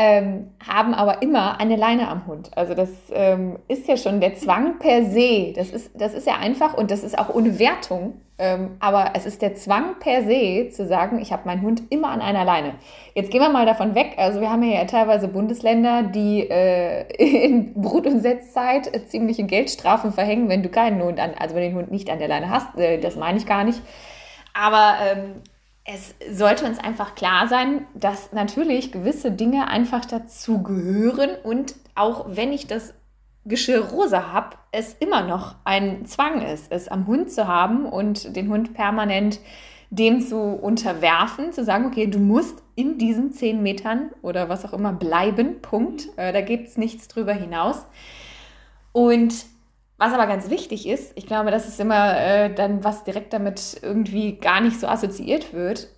ähm, 0.00 0.52
haben 0.64 0.94
aber 0.94 1.22
immer 1.22 1.58
eine 1.58 1.74
Leine 1.74 2.06
am 2.06 2.28
Hund. 2.28 2.56
Also 2.56 2.72
das 2.74 2.88
ähm, 3.10 3.58
ist 3.66 3.88
ja 3.88 3.96
schon 3.96 4.20
der 4.20 4.36
Zwang 4.36 4.78
per 4.78 5.04
se. 5.04 5.52
Das 5.56 5.70
ist, 5.70 6.00
das 6.00 6.14
ist 6.14 6.24
ja 6.24 6.36
einfach 6.36 6.74
und 6.74 6.92
das 6.92 7.02
ist 7.02 7.18
auch 7.18 7.34
ohne 7.34 7.58
Wertung. 7.58 8.14
Ähm, 8.38 8.76
aber 8.78 9.10
es 9.14 9.26
ist 9.26 9.42
der 9.42 9.56
Zwang 9.56 9.98
per 9.98 10.22
se 10.22 10.68
zu 10.70 10.86
sagen, 10.86 11.18
ich 11.20 11.32
habe 11.32 11.42
meinen 11.46 11.62
Hund 11.62 11.82
immer 11.90 12.10
an 12.10 12.20
einer 12.20 12.44
Leine. 12.44 12.74
Jetzt 13.14 13.32
gehen 13.32 13.40
wir 13.40 13.48
mal 13.48 13.66
davon 13.66 13.96
weg. 13.96 14.14
Also 14.18 14.40
wir 14.40 14.52
haben 14.52 14.62
ja 14.62 14.84
teilweise 14.84 15.26
Bundesländer, 15.26 16.04
die 16.04 16.48
äh, 16.48 17.02
in 17.44 17.74
Brut- 17.74 18.06
und 18.06 18.20
Setzzeit 18.20 18.88
ziemliche 19.08 19.42
Geldstrafen 19.42 20.12
verhängen, 20.12 20.48
wenn 20.48 20.62
du 20.62 20.68
keinen 20.68 21.02
Hund 21.02 21.18
an, 21.18 21.32
also 21.36 21.56
wenn 21.56 21.62
du 21.62 21.68
den 21.70 21.76
Hund 21.76 21.90
nicht 21.90 22.08
an 22.08 22.20
der 22.20 22.28
Leine 22.28 22.50
hast. 22.50 22.78
Äh, 22.78 23.00
das 23.00 23.16
meine 23.16 23.38
ich 23.38 23.46
gar 23.46 23.64
nicht. 23.64 23.82
Aber 24.54 24.94
ähm, 25.02 25.42
es 25.90 26.14
sollte 26.30 26.66
uns 26.66 26.78
einfach 26.78 27.14
klar 27.14 27.48
sein, 27.48 27.86
dass 27.94 28.32
natürlich 28.32 28.92
gewisse 28.92 29.32
Dinge 29.32 29.68
einfach 29.68 30.04
dazu 30.04 30.62
gehören 30.62 31.30
und 31.42 31.74
auch 31.94 32.26
wenn 32.28 32.52
ich 32.52 32.66
das 32.66 32.92
Geschirr 33.46 33.86
rosa 33.86 34.30
habe, 34.30 34.56
es 34.70 34.92
immer 34.92 35.22
noch 35.22 35.54
ein 35.64 36.04
Zwang 36.04 36.42
ist, 36.42 36.70
es 36.70 36.88
am 36.88 37.06
Hund 37.06 37.32
zu 37.32 37.48
haben 37.48 37.86
und 37.86 38.36
den 38.36 38.50
Hund 38.50 38.74
permanent 38.74 39.40
dem 39.88 40.20
zu 40.20 40.36
unterwerfen, 40.36 41.54
zu 41.54 41.64
sagen, 41.64 41.86
okay, 41.86 42.06
du 42.06 42.18
musst 42.18 42.62
in 42.74 42.98
diesen 42.98 43.32
zehn 43.32 43.62
Metern 43.62 44.10
oder 44.20 44.50
was 44.50 44.66
auch 44.66 44.74
immer 44.74 44.92
bleiben, 44.92 45.62
Punkt. 45.62 46.10
Äh, 46.16 46.34
da 46.34 46.42
gibt 46.42 46.68
es 46.68 46.76
nichts 46.76 47.08
drüber 47.08 47.32
hinaus. 47.32 47.86
Und 48.92 49.46
was 49.98 50.12
aber 50.12 50.26
ganz 50.26 50.48
wichtig 50.48 50.86
ist, 50.86 51.12
ich 51.16 51.26
glaube, 51.26 51.50
das 51.50 51.68
ist 51.68 51.80
immer 51.80 52.18
äh, 52.18 52.54
dann, 52.54 52.84
was 52.84 53.04
direkt 53.04 53.32
damit 53.32 53.80
irgendwie 53.82 54.36
gar 54.36 54.60
nicht 54.60 54.80
so 54.80 54.86
assoziiert 54.86 55.52
wird, 55.52 55.88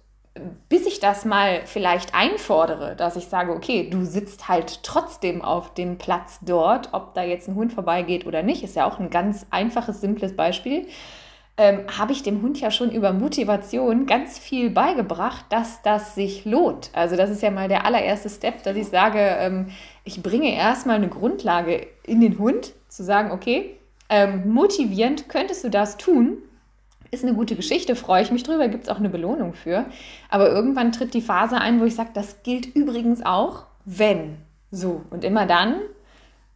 bis 0.69 0.87
ich 0.87 1.01
das 1.01 1.25
mal 1.25 1.63
vielleicht 1.67 2.15
einfordere, 2.15 2.97
dass 2.97 3.17
ich 3.17 3.27
sage, 3.27 3.53
okay, 3.53 3.91
du 3.91 4.05
sitzt 4.05 4.49
halt 4.49 4.83
trotzdem 4.83 5.43
auf 5.43 5.75
dem 5.75 5.99
Platz 5.99 6.39
dort, 6.43 6.91
ob 6.93 7.15
da 7.15 7.23
jetzt 7.23 7.49
ein 7.49 7.57
Hund 7.57 7.73
vorbeigeht 7.73 8.27
oder 8.27 8.43
nicht, 8.43 8.63
ist 8.63 8.77
ja 8.77 8.87
auch 8.87 8.99
ein 8.99 9.11
ganz 9.11 9.47
einfaches, 9.51 10.01
simples 10.01 10.35
Beispiel, 10.35 10.87
ähm, 11.59 11.81
habe 11.99 12.13
ich 12.13 12.23
dem 12.23 12.41
Hund 12.41 12.59
ja 12.59 12.71
schon 12.71 12.91
über 12.91 13.13
Motivation 13.13 14.07
ganz 14.07 14.39
viel 14.39 14.71
beigebracht, 14.71 15.45
dass 15.51 15.83
das 15.83 16.15
sich 16.15 16.47
lohnt. 16.47 16.91
Also 16.95 17.17
das 17.17 17.29
ist 17.29 17.43
ja 17.43 17.51
mal 17.51 17.69
der 17.69 17.85
allererste 17.85 18.31
Step, 18.31 18.63
dass 18.63 18.77
ich 18.77 18.87
sage, 18.87 19.19
ähm, 19.19 19.69
ich 20.05 20.23
bringe 20.23 20.55
erstmal 20.55 20.97
eine 20.97 21.09
Grundlage 21.09 21.87
in 22.07 22.21
den 22.21 22.39
Hund, 22.39 22.73
zu 22.89 23.05
sagen, 23.05 23.31
okay, 23.31 23.77
ähm, 24.11 24.53
motivierend 24.53 25.29
könntest 25.29 25.65
du 25.65 25.71
das 25.71 25.97
tun. 25.97 26.39
Ist 27.13 27.25
eine 27.25 27.35
gute 27.35 27.57
Geschichte, 27.57 27.97
freue 27.97 28.23
ich 28.23 28.31
mich 28.31 28.43
drüber, 28.43 28.69
gibt 28.69 28.85
es 28.85 28.91
auch 28.91 28.99
eine 28.99 29.09
Belohnung 29.09 29.55
für. 29.55 29.87
Aber 30.29 30.51
irgendwann 30.51 30.93
tritt 30.93 31.15
die 31.15 31.23
Phase 31.23 31.59
ein, 31.59 31.81
wo 31.81 31.85
ich 31.85 31.95
sage, 31.95 32.11
das 32.13 32.43
gilt 32.43 32.67
übrigens 32.75 33.25
auch, 33.25 33.65
wenn. 33.85 34.37
So, 34.71 35.03
und 35.11 35.25
immer 35.25 35.47
dann, 35.47 35.81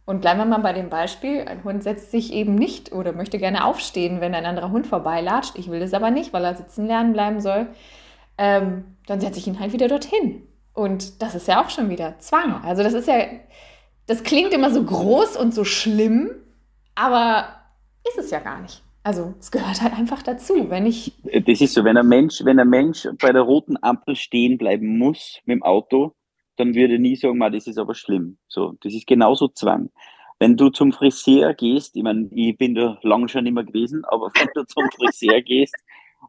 und 0.05 0.21
bleiben 0.21 0.39
wir 0.39 0.45
mal 0.45 0.59
bei 0.59 0.73
dem 0.73 0.89
Beispiel, 0.89 1.41
ein 1.41 1.63
Hund 1.63 1.81
setzt 1.81 2.11
sich 2.11 2.31
eben 2.31 2.55
nicht 2.55 2.91
oder 2.91 3.11
möchte 3.11 3.39
gerne 3.39 3.65
aufstehen, 3.65 4.21
wenn 4.21 4.35
ein 4.35 4.45
anderer 4.45 4.71
Hund 4.71 4.85
vorbeilatscht. 4.85 5.57
Ich 5.57 5.69
will 5.69 5.79
das 5.79 5.93
aber 5.93 6.11
nicht, 6.11 6.31
weil 6.31 6.45
er 6.45 6.55
sitzen 6.55 6.85
lernen 6.85 7.13
bleiben 7.13 7.41
soll. 7.41 7.67
Ähm, 8.37 8.85
dann 9.07 9.19
setze 9.19 9.39
ich 9.39 9.47
ihn 9.47 9.59
halt 9.59 9.73
wieder 9.73 9.87
dorthin. 9.87 10.43
Und 10.73 11.21
das 11.23 11.33
ist 11.33 11.47
ja 11.47 11.63
auch 11.63 11.69
schon 11.69 11.89
wieder 11.89 12.19
Zwang. 12.19 12.61
Also 12.63 12.83
das 12.83 12.93
ist 12.93 13.07
ja, 13.07 13.15
das 14.05 14.23
klingt 14.23 14.53
immer 14.53 14.69
so 14.69 14.83
groß 14.83 15.37
und 15.37 15.55
so 15.55 15.63
schlimm, 15.63 16.29
aber 16.95 17.47
ist 18.07 18.17
es 18.17 18.31
ja 18.31 18.39
gar 18.39 18.61
nicht. 18.61 18.81
Also 19.03 19.35
es 19.39 19.51
gehört 19.51 19.81
halt 19.81 19.93
einfach 19.93 20.23
dazu. 20.23 20.69
Wenn 20.69 20.87
ich. 20.87 21.13
Das 21.45 21.61
ist 21.61 21.73
so, 21.73 21.83
wenn 21.83 21.97
ein 21.97 22.07
Mensch, 22.07 22.43
wenn 22.43 22.59
ein 22.59 22.69
Mensch 22.69 23.07
bei 23.19 23.31
der 23.31 23.43
roten 23.43 23.77
Ampel 23.83 24.15
stehen 24.15 24.57
bleiben 24.57 24.97
muss 24.97 25.39
mit 25.45 25.57
dem 25.57 25.63
Auto, 25.63 26.15
dann 26.55 26.73
würde 26.73 26.93
er 26.93 26.99
nie 26.99 27.15
sagen, 27.15 27.39
das 27.39 27.67
ist 27.67 27.77
aber 27.77 27.93
schlimm. 27.93 28.37
So, 28.47 28.73
das 28.81 28.93
ist 28.93 29.05
genauso 29.05 29.49
Zwang. 29.49 29.91
Wenn 30.39 30.57
du 30.57 30.69
zum 30.69 30.91
Friseur 30.91 31.53
gehst, 31.53 31.95
ich 31.95 32.03
meine, 32.03 32.27
ich 32.31 32.57
bin 32.57 32.75
da 32.75 32.97
lange 33.03 33.29
schon 33.29 33.45
immer 33.45 33.63
gewesen, 33.63 34.03
aber 34.05 34.31
wenn 34.33 34.49
du 34.53 34.65
zum 34.65 34.89
Friseur 34.91 35.41
gehst 35.41 35.75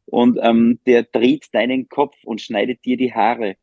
und 0.07 0.39
ähm, 0.43 0.79
der 0.87 1.05
dreht 1.05 1.53
deinen 1.53 1.89
Kopf 1.89 2.15
und 2.25 2.41
schneidet 2.41 2.85
dir 2.85 2.97
die 2.97 3.15
Haare, 3.15 3.57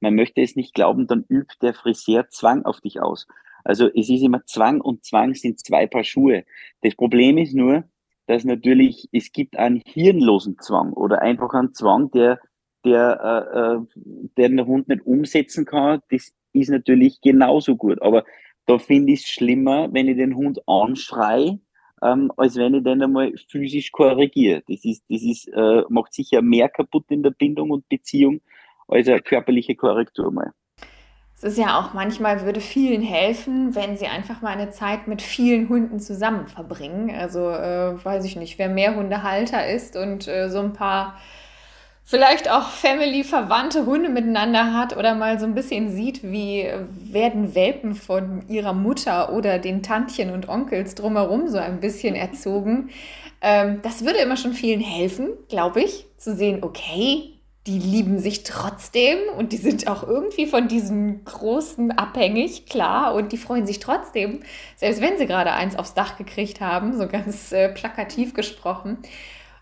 man 0.00 0.14
möchte 0.14 0.42
es 0.42 0.54
nicht 0.54 0.74
glauben, 0.74 1.06
dann 1.06 1.24
übt 1.28 1.56
der 1.62 1.74
Friseur 1.74 2.28
Zwang 2.28 2.64
auf 2.64 2.80
dich 2.80 3.00
aus. 3.00 3.26
Also 3.64 3.88
es 3.88 4.08
ist 4.08 4.22
immer 4.22 4.44
Zwang 4.46 4.80
und 4.80 5.04
Zwang 5.04 5.34
sind 5.34 5.60
zwei 5.60 5.86
Paar 5.86 6.04
Schuhe. 6.04 6.44
Das 6.82 6.94
Problem 6.94 7.38
ist 7.38 7.54
nur, 7.54 7.84
dass 8.26 8.44
natürlich, 8.44 9.08
es 9.12 9.32
gibt 9.32 9.56
einen 9.56 9.82
hirnlosen 9.84 10.58
Zwang 10.60 10.92
oder 10.92 11.20
einfach 11.22 11.52
einen 11.52 11.74
Zwang, 11.74 12.10
der, 12.12 12.38
der, 12.84 13.20
äh, 13.54 13.58
äh 13.58 14.26
der 14.36 14.48
der 14.50 14.66
Hund 14.66 14.88
nicht 14.88 15.04
umsetzen 15.04 15.64
kann. 15.64 16.00
Das 16.10 16.32
ist 16.52 16.70
natürlich 16.70 17.20
genauso 17.20 17.76
gut. 17.76 18.00
Aber 18.02 18.24
da 18.66 18.78
finde 18.78 19.12
ich 19.12 19.20
es 19.20 19.28
schlimmer, 19.28 19.92
wenn 19.92 20.08
ich 20.08 20.16
den 20.16 20.36
Hund 20.36 20.60
anschrei, 20.68 21.58
ähm, 22.02 22.32
als 22.36 22.56
wenn 22.56 22.74
ich 22.74 22.84
den 22.84 23.02
einmal 23.02 23.32
physisch 23.48 23.90
korrigiere. 23.90 24.62
Das 24.68 24.84
ist, 24.84 25.04
das 25.08 25.22
ist, 25.22 25.48
äh, 25.48 25.82
macht 25.88 26.14
sicher 26.14 26.42
mehr 26.42 26.68
kaputt 26.68 27.06
in 27.10 27.22
der 27.22 27.30
Bindung 27.30 27.70
und 27.70 27.88
Beziehung 27.88 28.40
als 28.88 29.08
eine 29.08 29.20
körperliche 29.20 29.74
Korrektur 29.74 30.30
mal. 30.30 30.52
Es 31.42 31.52
ist 31.52 31.58
ja 31.58 31.80
auch 31.80 31.94
manchmal 31.94 32.44
würde 32.44 32.60
vielen 32.60 33.00
helfen, 33.00 33.74
wenn 33.74 33.96
sie 33.96 34.06
einfach 34.06 34.42
mal 34.42 34.50
eine 34.50 34.72
Zeit 34.72 35.08
mit 35.08 35.22
vielen 35.22 35.70
Hunden 35.70 35.98
zusammen 35.98 36.48
verbringen. 36.48 37.10
Also 37.18 37.48
äh, 37.48 38.04
weiß 38.04 38.26
ich 38.26 38.36
nicht, 38.36 38.58
wer 38.58 38.68
mehr 38.68 38.94
Hundehalter 38.94 39.66
ist 39.66 39.96
und 39.96 40.28
äh, 40.28 40.50
so 40.50 40.58
ein 40.58 40.74
paar 40.74 41.16
vielleicht 42.04 42.50
auch 42.50 42.68
Family-verwandte 42.68 43.86
Hunde 43.86 44.10
miteinander 44.10 44.74
hat 44.74 44.94
oder 44.98 45.14
mal 45.14 45.40
so 45.40 45.46
ein 45.46 45.54
bisschen 45.54 45.88
sieht, 45.88 46.22
wie 46.24 46.68
werden 47.10 47.54
Welpen 47.54 47.94
von 47.94 48.46
ihrer 48.48 48.74
Mutter 48.74 49.32
oder 49.32 49.58
den 49.58 49.82
Tantchen 49.82 50.30
und 50.30 50.46
Onkels 50.46 50.94
drumherum 50.94 51.48
so 51.48 51.56
ein 51.56 51.80
bisschen 51.80 52.16
erzogen. 52.16 52.90
Ähm, 53.40 53.80
das 53.82 54.04
würde 54.04 54.18
immer 54.18 54.36
schon 54.36 54.52
vielen 54.52 54.80
helfen, 54.80 55.30
glaube 55.48 55.80
ich, 55.80 56.04
zu 56.18 56.34
sehen, 56.34 56.58
okay, 56.60 57.39
die 57.66 57.78
lieben 57.78 58.18
sich 58.18 58.42
trotzdem 58.42 59.18
und 59.36 59.52
die 59.52 59.58
sind 59.58 59.86
auch 59.86 60.02
irgendwie 60.02 60.46
von 60.46 60.66
diesem 60.66 61.24
Großen 61.24 61.92
abhängig, 61.92 62.66
klar, 62.66 63.14
und 63.14 63.32
die 63.32 63.36
freuen 63.36 63.66
sich 63.66 63.80
trotzdem, 63.80 64.40
selbst 64.76 65.02
wenn 65.02 65.18
sie 65.18 65.26
gerade 65.26 65.52
eins 65.52 65.76
aufs 65.76 65.94
Dach 65.94 66.16
gekriegt 66.16 66.60
haben, 66.60 66.96
so 66.96 67.06
ganz 67.06 67.52
äh, 67.52 67.68
plakativ 67.68 68.32
gesprochen. 68.32 68.98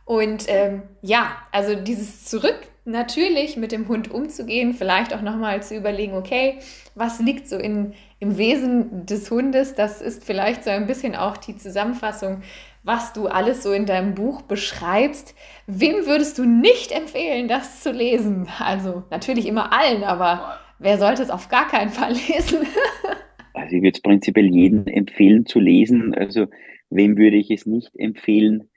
Und 0.04 0.44
ähm, 0.46 0.82
ja, 1.02 1.36
also 1.52 1.74
dieses 1.74 2.24
Zurück 2.24 2.58
natürlich 2.88 3.56
mit 3.56 3.72
dem 3.72 3.86
Hund 3.88 4.10
umzugehen, 4.10 4.72
vielleicht 4.72 5.14
auch 5.14 5.20
nochmal 5.20 5.62
zu 5.62 5.76
überlegen, 5.76 6.14
okay, 6.14 6.60
was 6.94 7.20
liegt 7.20 7.48
so 7.48 7.56
in, 7.56 7.92
im 8.18 8.38
Wesen 8.38 9.04
des 9.04 9.30
Hundes? 9.30 9.74
Das 9.74 10.00
ist 10.00 10.24
vielleicht 10.24 10.64
so 10.64 10.70
ein 10.70 10.86
bisschen 10.86 11.14
auch 11.14 11.36
die 11.36 11.56
Zusammenfassung 11.56 12.42
was 12.88 13.12
du 13.12 13.26
alles 13.26 13.62
so 13.62 13.72
in 13.72 13.84
deinem 13.84 14.14
Buch 14.14 14.40
beschreibst. 14.40 15.34
Wem 15.66 16.06
würdest 16.06 16.38
du 16.38 16.46
nicht 16.46 16.90
empfehlen, 16.90 17.46
das 17.46 17.82
zu 17.82 17.92
lesen? 17.92 18.48
Also 18.58 19.04
natürlich 19.10 19.46
immer 19.46 19.74
allen, 19.74 20.04
aber 20.04 20.58
wer 20.78 20.96
sollte 20.96 21.22
es 21.22 21.28
auf 21.28 21.50
gar 21.50 21.68
keinen 21.68 21.90
Fall 21.90 22.12
lesen? 22.12 22.66
also 23.52 23.76
ich 23.76 23.82
würde 23.82 23.94
es 23.94 24.00
prinzipiell 24.00 24.46
jedem 24.46 24.86
empfehlen 24.86 25.44
zu 25.44 25.60
lesen. 25.60 26.14
Also 26.14 26.46
wem 26.88 27.18
würde 27.18 27.36
ich 27.36 27.50
es 27.50 27.66
nicht 27.66 27.90
empfehlen? 27.94 28.70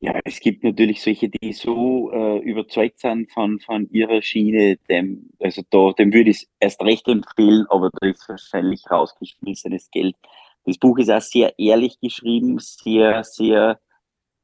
Ja, 0.00 0.18
es 0.24 0.40
gibt 0.40 0.64
natürlich 0.64 1.00
solche, 1.00 1.28
die 1.28 1.52
so 1.52 2.10
äh, 2.12 2.38
überzeugt 2.40 2.98
sind 2.98 3.30
von, 3.30 3.60
von 3.60 3.88
ihrer 3.90 4.22
Schiene, 4.22 4.76
dem, 4.90 5.30
also 5.38 5.62
da, 5.70 5.92
dem 5.92 6.12
würde 6.12 6.30
ich 6.30 6.38
es 6.38 6.48
erst 6.58 6.82
recht 6.82 7.06
empfehlen, 7.06 7.64
aber 7.68 7.90
da 8.00 8.08
ist 8.08 8.28
wahrscheinlich 8.28 8.82
rausgeschmissenes 8.90 9.92
Geld. 9.92 10.16
Das 10.64 10.78
Buch 10.78 10.98
ist 10.98 11.10
auch 11.10 11.20
sehr 11.20 11.58
ehrlich 11.58 12.00
geschrieben, 12.00 12.58
sehr, 12.58 13.22
sehr, 13.24 13.78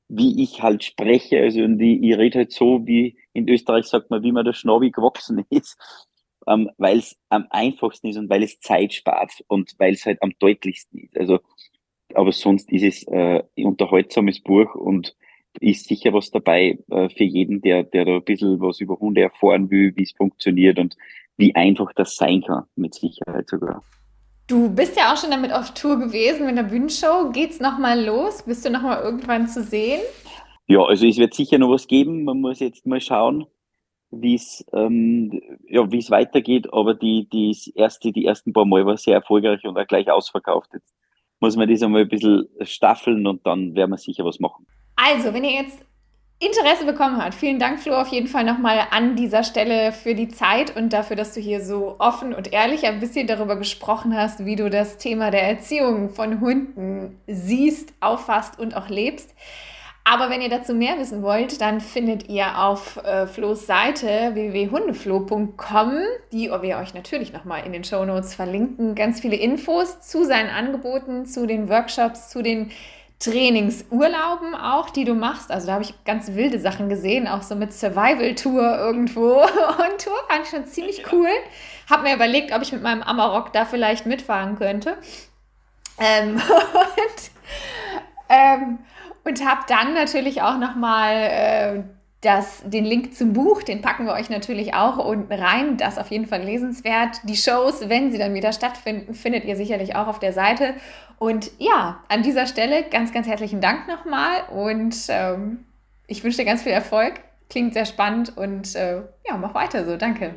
wie 0.09 0.43
ich 0.43 0.63
halt 0.63 0.85
spreche. 0.85 1.41
Also 1.41 1.63
und 1.63 1.81
ich, 1.81 2.03
ich 2.03 2.17
rede 2.17 2.41
halt 2.41 2.53
so, 2.53 2.87
wie 2.87 3.17
in 3.33 3.49
Österreich 3.49 3.87
sagt 3.87 4.11
man, 4.11 4.23
wie 4.23 4.33
man 4.33 4.45
der 4.45 4.53
Schnabbi 4.53 4.91
gewachsen 4.91 5.45
ist, 5.51 5.79
ähm, 6.47 6.71
weil 6.79 6.99
es 6.99 7.17
am 7.29 7.47
einfachsten 7.51 8.09
ist 8.09 8.17
und 8.17 8.29
weil 8.29 8.43
es 8.43 8.61
Zeit 8.61 8.93
spart 8.93 9.33
und 9.49 9.75
weil 9.79 9.95
es 9.95 10.05
halt 10.07 10.23
am 10.23 10.33
deutlichsten 10.39 11.01
ist. 11.01 11.17
Also, 11.17 11.41
aber 12.15 12.33
sonst 12.33 12.71
ist 12.73 12.83
es 12.83 13.07
äh, 13.09 13.43
ein 13.57 13.67
unterhaltsames 13.67 14.41
Buch 14.41 14.75
und 14.75 15.17
ist 15.61 15.87
sicher 15.87 16.13
was 16.13 16.31
dabei 16.31 16.79
äh, 16.91 17.09
für 17.09 17.25
jeden, 17.25 17.61
der, 17.61 17.85
der 17.85 18.05
da 18.05 18.17
ein 18.17 18.25
bisschen 18.25 18.61
was 18.61 18.81
über 18.81 18.99
Hunde 18.99 19.23
erfahren 19.23 19.71
will, 19.71 19.93
wie 19.97 20.03
es 20.03 20.13
funktioniert 20.13 20.79
und 20.79 20.97
wie 21.37 21.55
einfach 21.55 21.93
das 21.95 22.17
sein 22.17 22.43
kann, 22.43 22.65
mit 22.77 22.95
Sicherheit 22.95 23.49
sogar. 23.49 23.83
Du 24.51 24.69
bist 24.69 24.97
ja 24.97 25.13
auch 25.13 25.17
schon 25.17 25.31
damit 25.31 25.53
auf 25.53 25.75
Tour 25.75 25.97
gewesen 25.97 26.45
mit 26.45 26.57
der 26.57 26.65
Bühnenshow. 26.65 27.31
Geht's 27.31 27.61
nochmal 27.61 28.05
los? 28.05 28.43
Bist 28.43 28.65
du 28.65 28.71
nochmal 28.71 29.01
irgendwann 29.01 29.47
zu 29.47 29.63
sehen? 29.63 30.01
Ja, 30.67 30.83
also 30.83 31.07
es 31.07 31.19
wird 31.19 31.35
sicher 31.35 31.57
noch 31.57 31.71
was 31.71 31.87
geben. 31.87 32.25
Man 32.25 32.41
muss 32.41 32.59
jetzt 32.59 32.85
mal 32.85 33.01
schauen, 33.01 33.47
wie 34.11 34.35
es 34.35 34.65
ähm, 34.73 35.41
ja, 35.69 35.89
wie 35.93 35.99
es 35.99 36.11
weitergeht. 36.11 36.67
Aber 36.73 36.95
die, 36.95 37.29
die 37.33 37.57
erste, 37.77 38.11
die 38.11 38.25
ersten 38.25 38.53
paar 38.53 38.65
Mal 38.65 38.85
war 38.85 38.97
sehr 38.97 39.15
erfolgreich 39.15 39.65
und 39.65 39.79
auch 39.79 39.87
gleich 39.87 40.11
ausverkauft. 40.11 40.71
Jetzt 40.73 40.97
muss 41.39 41.55
man 41.55 41.69
das 41.69 41.85
einmal 41.85 42.03
ein 42.03 42.09
bisschen 42.09 42.49
staffeln 42.63 43.29
und 43.29 43.47
dann 43.47 43.77
werden 43.77 43.93
wir 43.93 43.99
sicher 43.99 44.25
was 44.25 44.41
machen. 44.41 44.67
Also, 44.97 45.33
wenn 45.33 45.45
ihr 45.45 45.63
jetzt 45.63 45.79
Interesse 46.43 46.87
bekommen 46.87 47.23
hat. 47.23 47.35
Vielen 47.35 47.59
Dank, 47.59 47.81
Flo, 47.81 47.97
auf 47.97 48.09
jeden 48.09 48.27
Fall 48.27 48.45
nochmal 48.45 48.87
an 48.93 49.15
dieser 49.15 49.45
Stelle 49.45 49.93
für 49.93 50.15
die 50.15 50.29
Zeit 50.29 50.75
und 50.75 50.91
dafür, 50.95 51.15
dass 51.15 51.35
du 51.35 51.41
hier 51.41 51.63
so 51.63 51.97
offen 51.99 52.33
und 52.33 52.51
ehrlich 52.51 52.87
ein 52.87 52.99
bisschen 52.99 53.27
darüber 53.27 53.57
gesprochen 53.57 54.17
hast, 54.17 54.47
wie 54.47 54.57
du 54.57 54.71
das 54.71 54.97
Thema 54.97 55.31
der 55.31 55.43
Erziehung 55.43 56.09
von 56.09 56.41
Hunden 56.41 57.21
siehst, 57.27 57.93
auffasst 58.01 58.59
und 58.59 58.75
auch 58.75 58.89
lebst. 58.89 59.35
Aber 60.03 60.31
wenn 60.31 60.41
ihr 60.41 60.49
dazu 60.49 60.75
mehr 60.75 60.99
wissen 60.99 61.23
wollt, 61.23 61.61
dann 61.61 61.83
findet 61.83 62.31
ihr 62.31 62.59
auf 62.59 62.97
äh, 63.05 63.27
Flo's 63.27 63.67
Seite 63.67 64.31
www.hundeflo.com, 64.33 65.93
die 66.33 66.51
wir 66.51 66.79
euch 66.79 66.95
natürlich 66.95 67.35
nochmal 67.35 67.67
in 67.67 67.73
den 67.75 67.85
Show 67.85 68.03
Notes 68.07 68.35
verlinken, 68.35 68.95
ganz 68.95 69.21
viele 69.21 69.37
Infos 69.37 70.01
zu 70.01 70.25
seinen 70.25 70.49
Angeboten, 70.49 71.27
zu 71.27 71.47
den 71.47 71.69
Workshops, 71.69 72.31
zu 72.31 72.43
den 72.43 72.71
Trainingsurlauben 73.21 74.55
auch, 74.55 74.91
die 74.91 75.05
du 75.05 75.15
machst. 75.15 75.51
Also 75.51 75.69
da 75.69 75.75
habe 75.75 75.85
ich 75.85 76.05
ganz 76.05 76.33
wilde 76.33 76.59
Sachen 76.59 76.89
gesehen, 76.89 77.29
auch 77.29 77.43
so 77.43 77.55
mit 77.55 77.73
Survival-Tour 77.73 78.79
irgendwo. 78.79 79.35
Und 79.43 80.03
Tour 80.03 80.17
fand 80.29 80.45
ich 80.45 80.51
schon 80.51 80.67
ziemlich 80.67 81.13
cool. 81.13 81.29
Habe 81.89 82.05
mir 82.05 82.15
überlegt, 82.15 82.53
ob 82.53 82.63
ich 82.63 82.73
mit 82.73 82.83
meinem 82.83 83.03
Amarok 83.03 83.53
da 83.53 83.65
vielleicht 83.65 84.07
mitfahren 84.07 84.59
könnte. 84.59 84.97
Ähm, 85.99 86.37
und 86.41 87.31
ähm, 88.31 88.79
und 89.25 89.47
habe 89.47 89.63
dann 89.69 89.95
natürlich 89.95 90.43
auch 90.43 90.57
nochmal 90.57 91.15
äh, 91.15 91.83
das, 92.23 92.63
den 92.67 92.85
Link 92.85 93.15
zum 93.15 93.33
Buch, 93.33 93.63
den 93.63 93.81
packen 93.81 94.05
wir 94.05 94.13
euch 94.13 94.29
natürlich 94.29 94.75
auch 94.75 94.99
unten 94.99 95.33
rein. 95.33 95.77
Das 95.77 95.95
ist 95.95 96.01
auf 96.01 96.11
jeden 96.11 96.27
Fall 96.27 96.43
lesenswert. 96.43 97.21
Die 97.25 97.37
Shows, 97.37 97.89
wenn 97.89 98.13
sie 98.13 98.19
dann 98.19 98.35
wieder 98.35 98.53
stattfinden, 98.53 99.15
findet 99.15 99.45
ihr 99.45 99.57
sicherlich 99.57 99.97
auch 99.97 100.07
auf 100.07 100.19
der 100.19 100.33
Seite. 100.33 100.75
Und 101.21 101.51
ja, 101.59 102.03
an 102.09 102.23
dieser 102.23 102.47
Stelle 102.47 102.83
ganz, 102.91 103.13
ganz 103.13 103.27
herzlichen 103.27 103.61
Dank 103.61 103.87
nochmal 103.87 104.43
und 104.51 104.97
ähm, 105.11 105.67
ich 106.07 106.25
wünsche 106.25 106.39
dir 106.39 106.47
ganz 106.47 106.63
viel 106.63 106.73
Erfolg. 106.73 107.21
Klingt 107.51 107.75
sehr 107.75 107.85
spannend 107.85 108.39
und 108.39 108.75
äh, 108.75 109.03
ja, 109.29 109.37
mach 109.39 109.53
weiter 109.55 109.85
so. 109.85 109.99
Danke. 109.99 110.35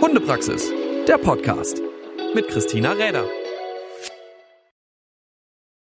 Hundepraxis, 0.00 0.72
der 1.06 1.18
Podcast 1.18 1.80
mit 2.34 2.48
Christina 2.48 2.90
Räder. 2.90 3.26